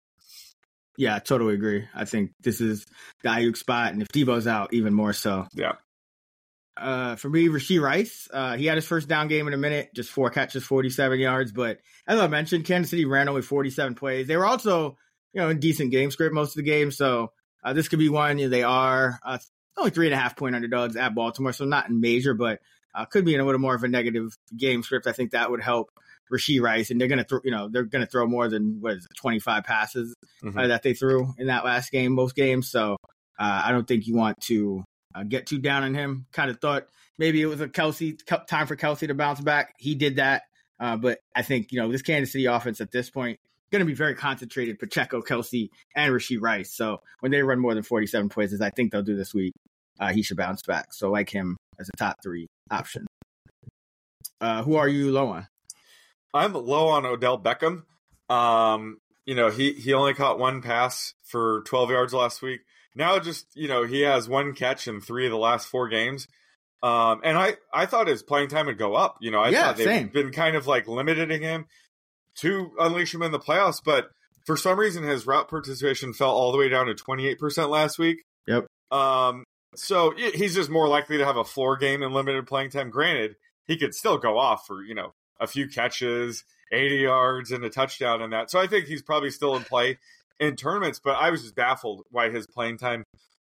[0.98, 1.86] Yeah, I totally agree.
[1.94, 2.86] I think this is
[3.22, 5.46] the Aiyuk spot, and if Deebo's out, even more so.
[5.54, 5.72] Yeah.
[6.76, 9.90] Uh, for me, Rashee Rice, uh, he had his first down game in a minute,
[9.94, 11.52] just four catches, 47 yards.
[11.52, 14.26] But as I mentioned, Kansas City ran only 47 plays.
[14.26, 14.98] They were also,
[15.32, 16.90] you know, in decent game script most of the game.
[16.90, 17.32] So
[17.64, 18.38] uh, this could be one.
[18.38, 19.38] You know, they are uh,
[19.78, 22.60] only three and a half point underdogs at Baltimore, so not major, but
[22.94, 25.06] uh, could be in a little more of a negative game script.
[25.06, 25.90] I think that would help
[26.32, 28.80] Rashee Rice, and they're going to throw, you know, they're going to throw more than
[28.80, 30.58] what is it, 25 passes Mhm.
[30.58, 32.70] uh, that they threw in that last game, most games.
[32.70, 32.96] So
[33.38, 34.82] uh, I don't think you want to
[35.14, 36.26] uh, get too down on him.
[36.32, 36.86] Kind of thought
[37.18, 39.74] maybe it was a Kelce time for Kelce to bounce back.
[39.78, 40.42] He did that,
[40.80, 43.38] uh, but I think you know this Kansas City offense at this point
[43.72, 44.78] going to be very concentrated.
[44.78, 46.72] Pacheco, Kelce, and Rashee Rice.
[46.74, 49.52] So when they run more than forty-seven plays, as I think they'll do this week,
[50.00, 50.92] uh, he should bounce back.
[50.92, 53.06] So like him as a top three option.
[54.40, 55.46] Uh, who are you low on?
[56.34, 57.82] I'm low on Odell Beckham.
[58.28, 62.60] Um, you know, he he only caught one pass for 12 yards last week.
[62.94, 66.28] Now just, you know, he has one catch in 3 of the last 4 games.
[66.82, 69.16] Um, and I I thought his playing time would go up.
[69.20, 70.08] You know, I Yeah, thought they've same.
[70.08, 71.66] been kind of like limiting him
[72.40, 74.10] to unleash him in the playoffs, but
[74.44, 78.22] for some reason his route participation fell all the way down to 28% last week.
[78.46, 78.66] Yep.
[78.90, 82.90] Um, so he's just more likely to have a floor game and limited playing time.
[82.90, 83.36] Granted,
[83.66, 87.70] he could still go off for, you know, a few catches, 80 yards, and a
[87.70, 88.50] touchdown in that.
[88.50, 89.98] So I think he's probably still in play
[90.38, 93.04] in tournaments, but I was just baffled why his playing time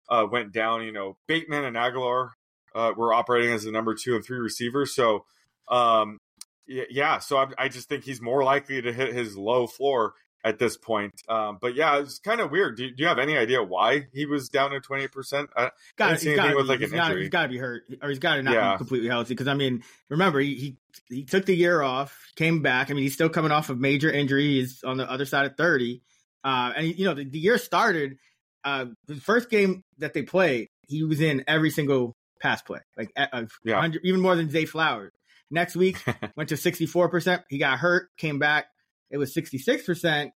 [0.09, 0.85] uh, went down.
[0.85, 2.31] You know, Bateman and Agholor
[2.75, 4.95] uh, were operating as the number two and three receivers.
[4.95, 5.25] So,
[5.69, 6.19] um,
[6.67, 10.59] yeah, so I, I just think he's more likely to hit his low floor at
[10.59, 11.15] this point.
[11.29, 12.77] Um, but yeah, it's kind of weird.
[12.77, 15.49] Do, do you have any idea why he was down to 20%?
[15.57, 17.21] I, I Got see anything with like an he's gotta, injury.
[17.23, 18.73] he's got to be hurt, or he's got to not Yeah.
[18.75, 19.33] be completely healthy.
[19.35, 20.77] Because I mean, remember he, he
[21.09, 22.91] he took the year off, came back.
[22.91, 24.45] I mean, he's still coming off of major injury.
[24.61, 26.03] He's on the other side of thirty,
[26.45, 28.19] uh, and you know the, the year started.
[28.63, 33.11] Uh, the first game that they played, he was in every single pass play, like
[33.17, 33.87] uh, Yeah.
[34.03, 35.13] even more than Zay Flowers.
[35.51, 36.03] Next week
[36.37, 37.43] went to sixty four percent.
[37.49, 38.67] He got hurt, came back.
[39.15, 40.33] It was sixty six percent,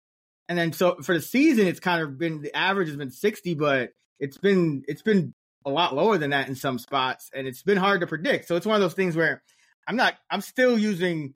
[0.47, 3.55] and then so for the season, it's kind of been the average has been sixty,
[3.55, 5.33] but it's been it's been
[5.65, 8.47] a lot lower than that in some spots, and it's been hard to predict.
[8.47, 9.41] So it's one of those things where
[9.87, 11.33] I'm not I'm still using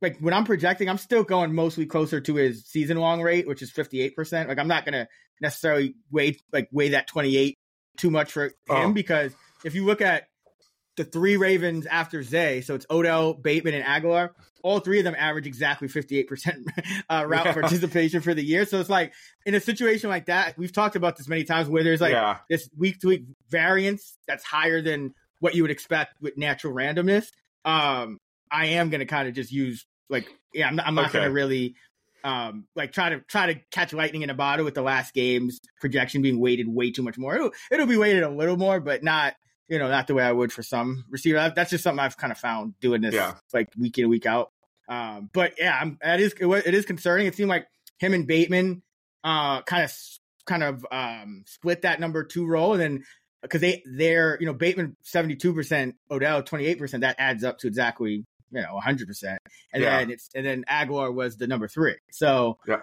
[0.00, 3.62] like when I'm projecting, I'm still going mostly closer to his season long rate, which
[3.62, 4.46] is 58%.
[4.46, 5.08] Like I'm not gonna
[5.40, 7.58] necessarily weigh like weigh that 28
[7.96, 8.92] too much for him Oh.
[8.92, 9.32] because
[9.64, 10.27] if you look at
[10.98, 14.30] the three Ravens after Zay, so it's Odell, Bateman, and Agholor.
[14.62, 16.64] All three of them average exactly 58%
[17.10, 17.52] uh, route Yeah.
[17.54, 18.66] participation for the year.
[18.66, 19.12] So it's like
[19.46, 22.38] in a situation like that, we've talked about this many times where there's like yeah.
[22.50, 27.28] this week to week variance that's higher than what you would expect with natural randomness.
[27.64, 28.18] Um,
[28.50, 31.18] I am going to kind of just use like, yeah, I'm not, I'm not Okay.
[31.18, 31.74] going to really
[32.24, 35.60] um like try to try to catch lightning in a bottle with the last game's
[35.80, 37.36] projection being weighted way too much more.
[37.36, 39.34] It'll, it'll be weighted a little more, but not
[39.68, 41.52] you know not the way I would for some receiver.
[41.54, 43.34] That's just something I've kind of found doing this Yeah.
[43.52, 44.50] like week in week out.
[44.88, 47.26] Um, but yeah, I'm, that is it, is concerning.
[47.26, 47.66] It seemed like
[47.98, 48.82] him and Bateman
[49.24, 49.92] uh kind of
[50.46, 53.04] kind of um split that number two role, and then
[53.42, 57.02] because they they're you know Bateman seventy two percent, Odell twenty eight percent.
[57.02, 59.40] That adds up to exactly you know hundred percent,
[59.72, 59.98] and Yeah.
[59.98, 61.96] then it's and then Agholor was the number three.
[62.10, 62.80] So Yeah.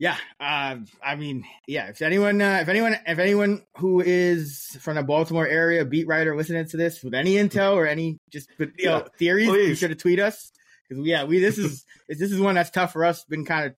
[0.00, 0.16] Yeah.
[0.40, 1.86] Uh, I mean, yeah.
[1.90, 6.34] If anyone, uh, if anyone, if anyone who is from the Baltimore area, beat writer,
[6.36, 9.78] listening to this with any intel or any just you know, Yeah, theories, please.
[9.78, 10.50] should have tweet us
[10.88, 13.24] because yeah, we this is this is one that's tough for us.
[13.26, 13.74] Been kind of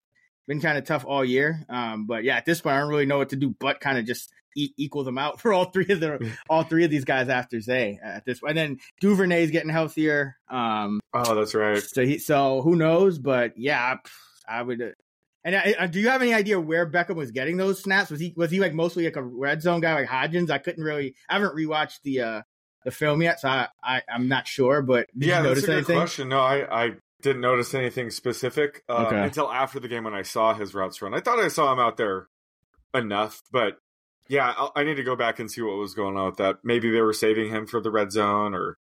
[0.48, 1.64] been kind of tough all year.
[1.68, 3.98] Um, but yeah, at this point, I don't really know what to do, but kind
[3.98, 7.04] of just e- equal them out for all three of the all three of these
[7.04, 8.56] guys after Zay at this point.
[8.56, 10.36] And then Duvernay's getting healthier.
[10.48, 11.78] Um, Oh, that's right.
[11.82, 13.18] so he, so who knows?
[13.18, 13.96] But yeah,
[14.48, 14.94] I, I would.
[15.44, 18.10] And I, I- do you have any idea where Beckham was getting those snaps?
[18.10, 20.50] Was he was he like mostly like a red zone guy like Hodgins?
[20.50, 21.14] I couldn't really.
[21.28, 22.42] I haven't rewatched the uh
[22.84, 24.82] the film yet, so I, I I'm not sure.
[24.82, 25.96] But did yeah, you that's notice a good anything?
[25.96, 26.28] question.
[26.28, 26.90] No, I, I
[27.22, 29.20] didn't notice anything specific uh, Okay.
[29.22, 31.14] until after the game when I saw his routes run.
[31.14, 32.26] I thought I saw him out there
[32.94, 33.78] enough, but
[34.28, 36.56] yeah, I'll, I need to go back and see what was going on with that.
[36.64, 38.78] Maybe they were saving him for the red zone or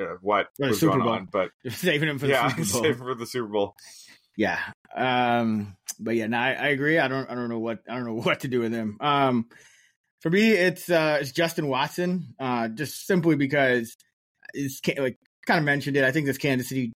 [0.00, 1.12] uh, what was Super going Bowl.
[1.12, 1.28] on.
[1.30, 2.82] But saving him for the yeah, Super Bowl.
[2.82, 3.76] save him for the Super Bowl.
[4.36, 4.58] Yeah.
[4.94, 6.98] Um but yeah, no, I, I agree.
[6.98, 8.98] I don't I don't know what I don't know what to do with him.
[9.00, 9.46] Um
[10.20, 12.34] for me it's uh it's Justin Watson.
[12.38, 13.94] Uh just simply because
[14.54, 15.16] it's like
[15.46, 16.04] kind of mentioned it.
[16.04, 16.92] I think this Kansas City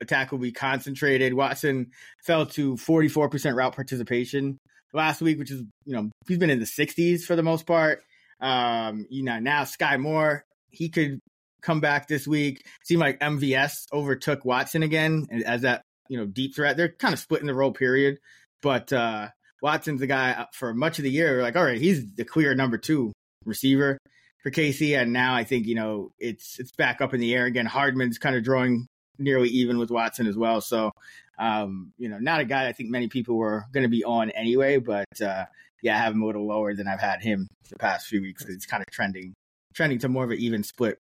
[0.00, 1.34] attack will be concentrated.
[1.34, 1.90] Watson
[2.24, 4.58] fell to 44% route participation
[4.92, 8.02] last week, which is, you know, he's been in the 60s for the most part.
[8.40, 11.20] Um, you know, now Skyy Moore, he could
[11.62, 12.62] come back this week.
[12.84, 16.76] Seemed like MVS overtook Watson again as that, you know, deep threat.
[16.76, 18.18] They're kind of splitting the role period.
[18.60, 19.28] But uh
[19.62, 21.36] Watson's the guy uh, for much of the year.
[21.36, 23.12] We're like, all right, he's the clear number two
[23.44, 23.96] receiver
[24.42, 27.46] for Casey, and now I think you know it's it's back up in the air
[27.46, 27.66] again.
[27.66, 28.86] Hardman's kind of drawing
[29.18, 30.60] nearly even with Watson as well.
[30.60, 30.90] So,
[31.38, 34.30] um, you know, not a guy I think many people were going to be on
[34.30, 35.44] anyway, but uh,
[35.82, 38.42] yeah, I have him a little lower than I've had him the past few weeks
[38.42, 39.32] because it's kind of trending
[39.74, 40.98] trending to more of an even split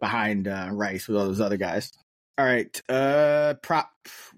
[0.00, 1.90] behind uh, Rice with all those other guys.
[2.38, 3.90] All right, uh, prop,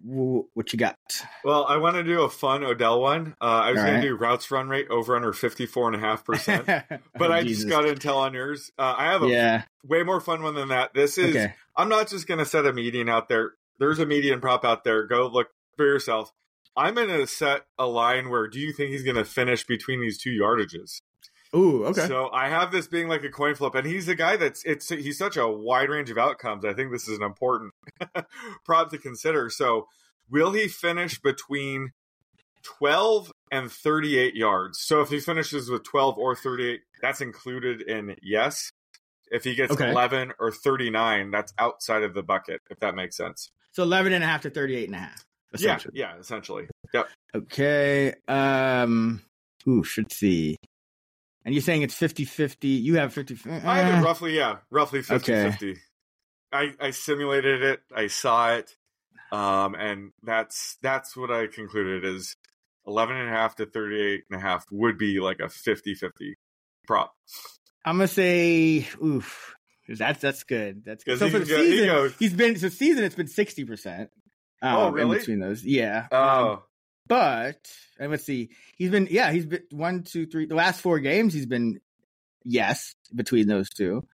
[0.02, 0.96] what you got?
[1.44, 3.36] Well, I want to do a fun Odell one.
[3.42, 4.00] Uh, I was going right.
[4.00, 7.64] to do routes run rate over under 54.5%, but Oh, I Jesus.
[7.64, 8.72] just got intel on yours.
[8.78, 9.62] Uh, I have a yeah.
[9.84, 10.94] way more fun one than that.
[10.94, 11.52] This is, Okay.
[11.76, 13.52] I'm not just going to set a median out there.
[13.78, 15.06] There's a median prop out there.
[15.06, 16.32] Go look for yourself.
[16.76, 20.00] I'm going to set a line where do you think he's going to finish between
[20.00, 21.02] these two yardages?
[21.56, 21.84] Ooh.
[21.86, 22.06] Okay.
[22.06, 24.88] So I have this being like a coin flip, and he's a guy that's it's
[24.88, 26.64] he's such a wide range of outcomes.
[26.64, 27.72] I think this is an important
[28.64, 29.50] prop to consider.
[29.50, 29.88] So
[30.30, 31.90] will he finish between
[32.62, 34.80] twelve and thirty eight yards?
[34.80, 38.70] So if he finishes with twelve or thirty eight, that's included in yes.
[39.32, 39.90] If he gets Okay.
[39.90, 42.60] eleven or thirty nine, that's outside of the bucket.
[42.70, 43.50] If that makes sense.
[43.72, 45.24] so 11 and a half to 38 and a half.
[45.52, 45.92] Yeah, essentially.
[45.98, 46.68] yeah, essentially.
[46.94, 47.08] Yep.
[47.36, 48.14] Okay.
[48.28, 49.22] Um.
[49.68, 49.82] Ooh.
[49.84, 50.56] Should see.
[51.44, 52.56] And you're saying it's 50-50.
[52.82, 53.38] You have 50.
[53.48, 55.50] I have uh, it roughly, yeah, roughly 50 Okay.
[55.50, 55.76] 50.
[56.52, 58.76] I, I simulated it, I saw it,
[59.32, 62.34] um, and that's that's what I concluded is
[62.88, 66.36] 11 and a half to 38 and a half would be like a 50 50
[66.86, 67.14] prop.
[67.84, 69.54] I'm gonna say, oof.
[69.88, 70.84] That's that's good.
[70.84, 71.18] That's good.
[71.18, 73.02] So for the go- he season, goes- he's been so season.
[73.04, 74.10] It's been sixty percent.
[74.62, 75.12] Um, Oh, really?
[75.12, 76.06] In between those, yeah.
[76.12, 76.62] Um, Oh,
[77.06, 77.58] but
[77.98, 78.50] and let's see.
[78.76, 79.32] He's been yeah.
[79.32, 80.46] He's been one, two, three.
[80.46, 81.80] The last four games, he's been
[82.44, 84.06] yes between those two.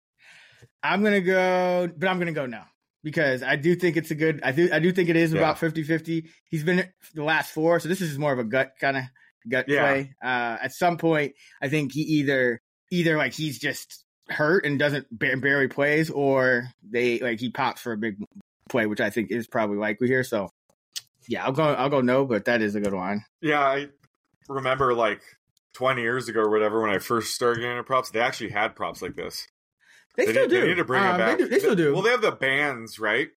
[0.84, 2.66] I'm gonna go, but I'm gonna go now
[3.04, 4.42] because I do think it's a good.
[4.44, 5.40] I do I do think it is Yeah.
[5.40, 6.30] about 50-50.
[6.50, 9.04] He's been the last four, so this is more of a gut kind of
[9.50, 9.82] gut Yeah.
[9.82, 10.14] play.
[10.24, 15.08] Uh, at some point, I think he either either like he's just hurt and doesn't
[15.12, 18.18] ba- barely plays, or they like he pops for a big
[18.70, 20.24] play, which I think is probably likely here.
[20.24, 20.50] So
[21.28, 23.24] yeah, I'll go I'll go no, but that is a good one.
[23.42, 23.62] yeah.
[23.62, 23.88] I
[24.50, 25.22] remember like
[25.74, 28.76] 20 years ago or whatever when I first started getting into props, they actually had
[28.76, 29.48] props like this.
[30.16, 30.62] They, still need, do.
[30.62, 31.38] They need to bring Um, it back.
[31.38, 31.94] They, do, they still do.
[31.94, 33.30] Well, they have the bands, right?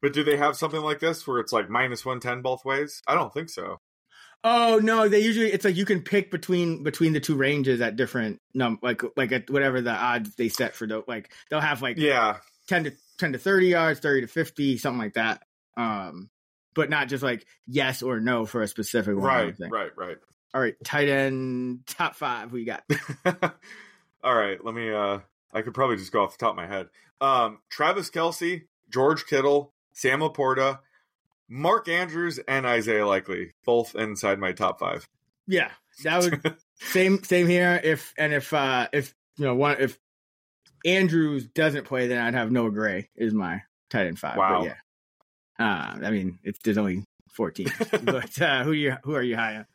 [0.00, 3.02] But do they have something like this where it's like minus 110 both ways?
[3.06, 3.78] I don't think so.
[4.44, 7.96] Oh no, they usually it's like you can pick between between the two ranges at
[7.96, 11.82] different num like like at whatever the odds they set for the like they'll have
[11.82, 12.36] like Yeah.
[12.68, 15.42] ten to ten to thirty yards, thirty to fifty, something like that.
[15.76, 16.30] Um,
[16.78, 19.24] but not just like yes or no for a specific one.
[19.24, 20.16] Right, right, right.
[20.54, 22.52] All right, tight end top five.
[22.52, 22.84] We got
[24.22, 24.90] All right, let me.
[24.90, 25.18] uh
[25.52, 26.88] I could probably just go off the top of my head.
[27.20, 30.78] Um, Travis Kelce, George Kittle, Sam LaPorta,
[31.48, 35.08] Mark Andrews, and Isaiah Likely, both inside my top five.
[35.48, 35.70] yeah.
[36.04, 37.80] That would same same here.
[37.82, 39.98] If and if uh if you know one if
[40.84, 44.36] Andrews doesn't play, then I'd have Noah Gray is my tight end five.
[44.36, 44.62] Wow.
[44.62, 44.74] yeah.
[45.58, 47.68] Uh, I mean, it's there's only fourteen.
[48.02, 49.66] but uh, who you who are you high on?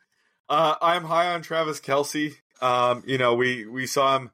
[0.48, 2.34] Uh, I'm high on Travis Kelce.
[2.60, 4.30] Um, you know, we we saw him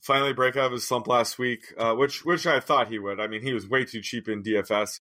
[0.00, 3.20] finally break out of his slump last week, uh, which which I thought he would.
[3.20, 5.00] I mean, he was way too cheap in DFS.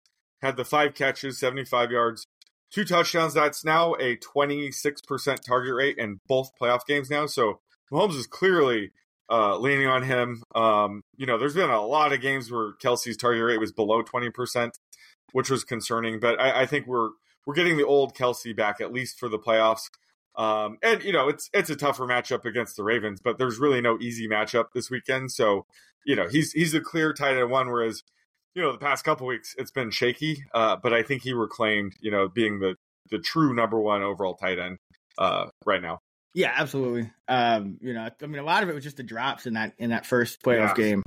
[0.43, 2.27] Had the five catches, 75 yards,
[2.71, 3.35] two touchdowns.
[3.35, 7.27] That's now a 26% target rate in both playoff games now.
[7.27, 7.61] So
[7.93, 8.93] Mahomes is clearly
[9.31, 10.43] uh, leaning on him.
[10.55, 14.03] Um, you know, there's been a lot of games where Kelce's target rate was below
[14.03, 14.71] 20%,
[15.33, 16.21] which was concerning.
[16.21, 17.11] But I, I think we're
[17.47, 19.89] we're getting the old Kelce back at least for the playoffs.
[20.37, 23.81] Um, and you know, it's it's a tougher matchup against the Ravens, but there's really
[23.81, 25.33] no easy matchup this weekend.
[25.33, 25.67] So,
[26.05, 28.03] you know, he's he's a clear tight end one, whereas,
[28.55, 30.45] you know, the past couple weeks it's been shaky.
[30.55, 32.77] Uh, but I think he reclaimed, you know, being the
[33.11, 34.79] the true number one overall tight end
[35.19, 35.99] uh right now.
[36.33, 37.11] Yeah, absolutely.
[37.27, 39.73] Um, you know, I mean, a lot of it was just the drops in that
[39.79, 40.85] in that first playoff Yeah.
[40.85, 41.03] game.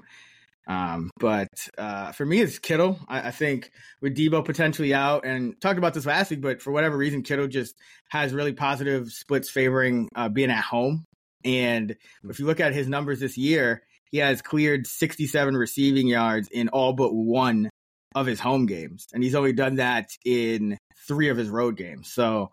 [0.68, 3.00] Um, but uh, for me, it's Kittle.
[3.08, 3.72] I, I think
[4.02, 7.48] with Deebo potentially out, and talked about this last week, but for whatever reason, Kittle
[7.48, 7.76] just
[8.10, 11.06] has really positive splits favoring uh, being at home.
[11.44, 11.96] And
[12.30, 16.70] if you look at his numbers this year, he has cleared 67 receiving yards in
[16.70, 17.70] all but one
[18.16, 20.78] of his home games, and he's only done that in
[21.08, 22.14] three of his road games.
[22.14, 22.52] So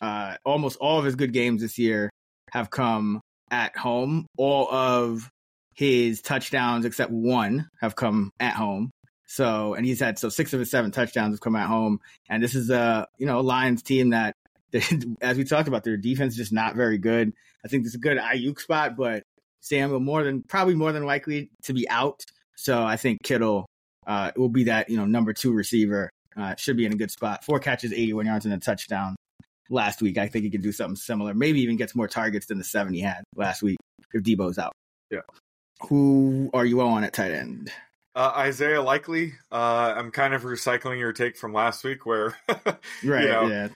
[0.00, 2.10] uh, almost all of his good games this year
[2.50, 3.20] have come
[3.50, 4.26] at home.
[4.36, 5.28] All of
[5.76, 8.90] his touchdowns, except one, have come at home.
[9.26, 12.00] So, and he's had so six of his seven touchdowns have come at home.
[12.28, 14.34] And this is a you know Lions team that,
[15.20, 17.32] as we talked about, their defense is just not very good.
[17.64, 19.22] I think this is a good Aiyuk spot, but
[19.60, 22.24] Samuel more than probably more than likely to be out.
[22.56, 23.66] So I think Kittle
[24.06, 26.10] uh, will be that you know number two receiver.
[26.36, 27.42] Uh, should be in a good spot.
[27.44, 29.16] Four catches, 81 yards, and a touchdown.
[29.70, 30.18] last week.
[30.18, 31.32] I think he can do something similar.
[31.32, 33.78] Maybe even gets more targets than the seven he had last week
[34.12, 34.72] if Deebo's out.
[35.10, 35.20] Yeah.
[35.88, 37.70] Who are you on at tight end?
[38.14, 39.34] Uh, Isaiah Likely.
[39.52, 43.22] Uh, I'm kind of recycling your take from last week, where Right.
[43.24, 43.68] you know, yeah.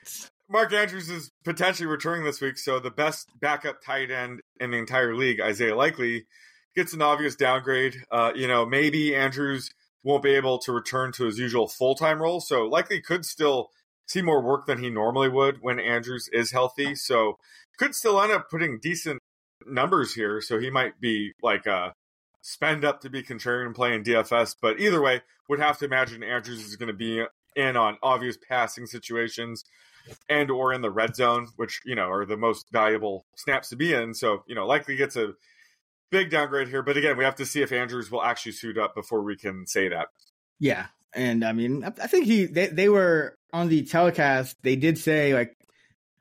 [0.48, 4.78] Mark Andrews is potentially returning this week, so the best backup tight end in the
[4.78, 6.26] entire league, Isaiah Likely,
[6.74, 7.96] gets an obvious downgrade.
[8.11, 9.70] Uh, you know, maybe Andrews
[10.03, 13.70] won't be able to return to his usual full time role, so Likely could still
[14.07, 16.94] see more work than he normally would when Andrews is healthy.
[16.94, 17.38] So
[17.78, 19.20] could still end up putting decent
[19.66, 20.40] numbers here.
[20.40, 21.90] So he might be like uh
[22.42, 26.64] spend up to be contrarian playing DFS, but either way, would have to imagine Andrews
[26.64, 27.24] is going to be
[27.56, 29.64] in on obvious passing situations
[30.28, 33.76] and or in the red zone, which you know are the most valuable snaps to
[33.76, 34.14] be in.
[34.14, 35.34] So you know, likely gets a
[36.11, 36.82] big downgrade here.
[36.82, 39.66] But again, we have to see if Andrews will actually suit up before we can
[39.66, 40.08] say that.
[40.58, 44.56] Yeah, and I mean, I think he they they were on the telecast.
[44.62, 45.56] They did say like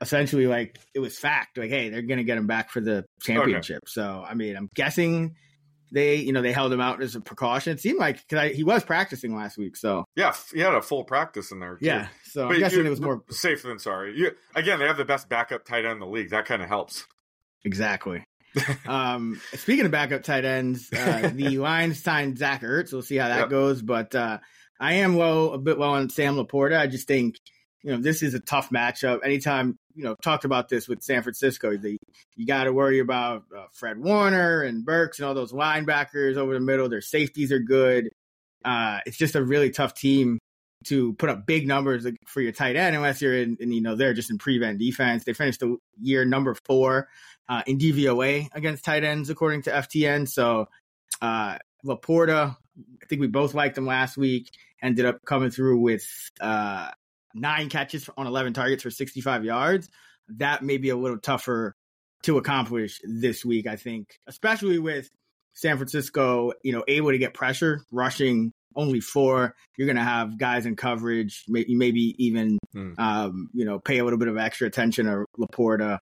[0.00, 1.58] essentially like it was fact.
[1.58, 3.88] Like, hey, they're gonna get him back for the championship.
[3.88, 5.36] So I mean, I'm guessing
[5.92, 7.72] they you know they held him out as a precaution.
[7.72, 9.76] It seemed like because he was practicing last week.
[9.76, 11.76] So Yeah, he had a full practice in there.
[11.76, 11.86] Too.
[11.86, 14.16] yeah, so But I'm guessing it was more safe than sorry.
[14.16, 16.30] You, again, they have the best backup tight end in the league.
[16.30, 17.04] That kind of helps.
[17.64, 18.24] Exactly.
[18.86, 22.92] um, speaking of backup tight ends, uh, the Lions signed Zach Ertz.
[22.92, 23.50] We'll see how that Yep.
[23.50, 23.82] goes.
[23.82, 24.38] But uh,
[24.80, 26.78] I am low, a bit low on Sam LaPorta.
[26.78, 27.36] I just think,
[27.82, 29.24] you know, this is a tough matchup.
[29.24, 31.96] Anytime, you know, talked about this with San Francisco, the,
[32.36, 36.52] you got to worry about uh, Fred Warner and Burks and all those linebackers over
[36.52, 36.88] the middle.
[36.88, 38.10] Their safeties are good.
[38.64, 40.38] Uh, it's just a really tough team
[40.86, 43.96] to put up big numbers for your tight end unless you're in, and you know
[43.96, 45.24] they're just in prevent defense.
[45.24, 47.08] They finished the year number four
[47.48, 50.28] uh, in DVOA against tight ends according to FTN.
[50.28, 50.68] So
[51.20, 54.50] uh, LaPorta, I think we both liked him last week.
[54.82, 56.06] Ended up coming through with
[56.40, 56.90] uh,
[57.34, 59.88] nine catches on 11 targets for 65 yards.
[60.28, 61.74] That may be a little tougher
[62.22, 65.08] to accomplish this week, I think, especially with
[65.54, 69.54] San Francisco, you know, able to get pressure, rushing only four.
[69.76, 72.92] You're going to have guys in coverage, may- maybe even, Hmm.
[72.98, 75.98] um, you know, pay a little bit of extra attention to LaPorta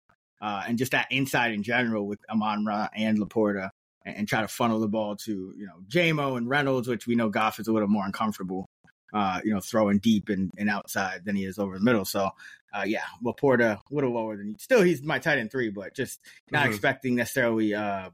[0.41, 3.69] uh, and just that inside in general with Amon Ra and LaPorta
[4.05, 7.15] and, and try to funnel the ball to, you know, JaMo and Reynolds, which we
[7.15, 8.65] know Goff is a little more uncomfortable,
[9.13, 12.03] uh, you know, throwing deep and, and outside than he is over the middle.
[12.05, 12.29] So,
[12.73, 16.19] uh, yeah, LaPorta a little lower than still he's my tight end three, but just
[16.51, 16.69] not Mhm.
[16.71, 18.09] expecting necessarily uh,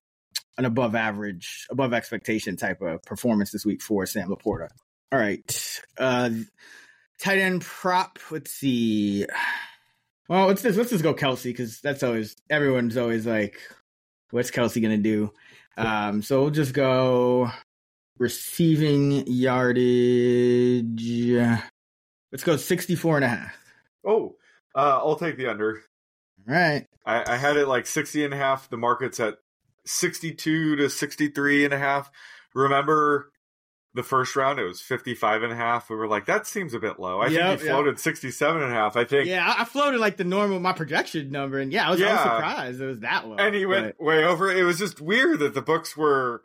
[0.58, 4.68] an above average, above expectation type of performance this week for Sam LaPorta.
[5.12, 5.82] All right.
[5.98, 6.32] Uh,
[7.20, 8.20] tight end prop.
[8.30, 9.26] Let's see.
[10.28, 13.58] Well, let's just let's just go Kelce because that's always everyone's always like,
[14.32, 15.32] what's Kelce gonna do?
[15.78, 17.50] Um, so we'll just go
[18.20, 21.02] receiving yardage.
[22.32, 23.56] Let's go 64 and a half.
[24.06, 24.36] Oh,
[24.76, 25.82] uh, I'll take the under.
[26.48, 26.86] All right.
[27.06, 28.70] I, I had it like 60 and a half.
[28.70, 29.38] The market's at
[29.86, 32.12] 62 to 63 and a half.
[32.54, 33.32] Remember
[33.96, 35.90] the first round, it was 55 and a half.
[35.90, 37.20] We were like, that seems a bit low.
[37.22, 37.74] I Yep, think he yep.
[37.76, 38.96] floated 67 and a half.
[38.96, 39.28] I think.
[39.28, 42.12] Yeah, I floated like the normal my projection number, and yeah, I was, I was
[42.14, 42.24] Yeah.
[42.24, 43.36] surprised it was that low.
[43.38, 44.52] And he went but- way over.
[44.52, 46.44] It was just weird that the books were.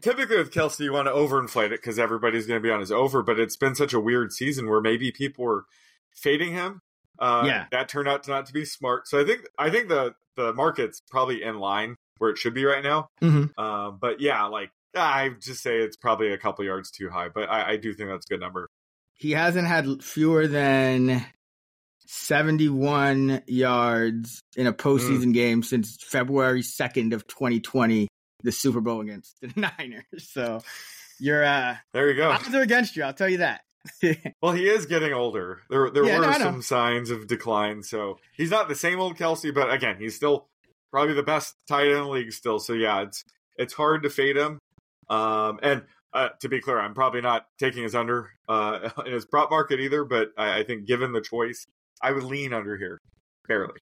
[0.00, 2.92] Typically with Kelce, you want to overinflate it because everybody's going to be on his
[2.92, 3.22] over.
[3.22, 5.64] But it's been such a weird season where maybe people were
[6.14, 6.80] fading him.
[7.18, 7.66] Uh, Yeah.
[7.72, 9.08] that turned out to not to be smart.
[9.08, 12.64] So I think I think the the market's probably in line where it should be
[12.64, 13.08] right now.
[13.20, 13.50] Mhm.
[13.58, 17.28] Uh, but yeah, like I just say it's probably a couple yards too high.
[17.28, 18.68] But I, I do think that's a good number.
[19.14, 21.26] he hasn't had fewer than
[22.06, 28.06] 71 yards in a postseason game since February 2nd of 2020,
[28.42, 30.04] the Super Bowl against the Niners.
[30.30, 30.62] So
[31.18, 32.30] you're uh There you go.
[32.30, 33.62] odds are against you, I'll tell you that.
[34.42, 35.60] Well, he is getting older.
[35.70, 37.82] There, there Yeah, were no, some signs of decline.
[37.82, 40.46] So he's not the same old Kelce, but again, he's still
[40.90, 42.58] probably the best tight end in the league still.
[42.58, 43.24] So yeah, it's
[43.56, 44.58] it's hard to fade him.
[45.08, 49.24] Um, and uh, to be clear, I'm probably not taking his under uh, in his
[49.24, 50.04] prop market either.
[50.04, 51.64] But I, I think given the choice,
[52.02, 52.98] I would lean under here
[53.48, 53.80] barely.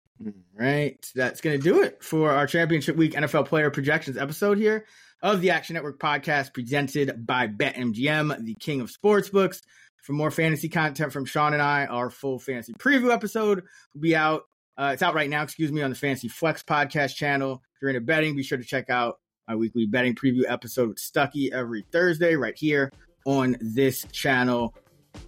[0.59, 1.05] Right.
[1.15, 4.87] That's going to do it for our Championship Week NFL Player Projections episode here
[5.23, 9.61] of the Action Network podcast presented by BetMGM, the king of sportsbooks.
[10.03, 14.15] For more fantasy content from Sean and I, our full fantasy preview episode will be
[14.15, 14.45] out.
[14.79, 17.63] Uh, it's out right now, excuse me, on the Fantasy Flex podcast channel.
[17.75, 20.99] If you're into betting, be sure to check out my weekly betting preview episode with
[20.99, 22.93] Stuckey every Thursday right here
[23.25, 24.75] on this channel.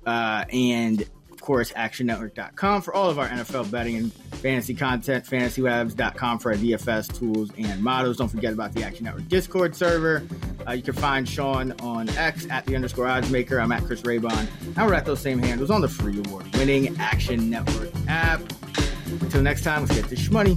[0.07, 1.09] Uh, and
[1.39, 6.59] of course, actionnetwork.com for all of our NFL betting and fantasy content, fantasylabs.com for our
[6.59, 8.17] DFS tools and models.
[8.17, 10.27] Don't forget about the Action Network Discord server.
[10.67, 13.61] Uh, you can find Sean on X at the underscore odds maker.
[13.61, 14.49] I'm at Chris Raybon.
[14.77, 18.41] And we're at those same handles on the free award winning Action Network app.
[19.07, 20.57] Until next time, let's get this money.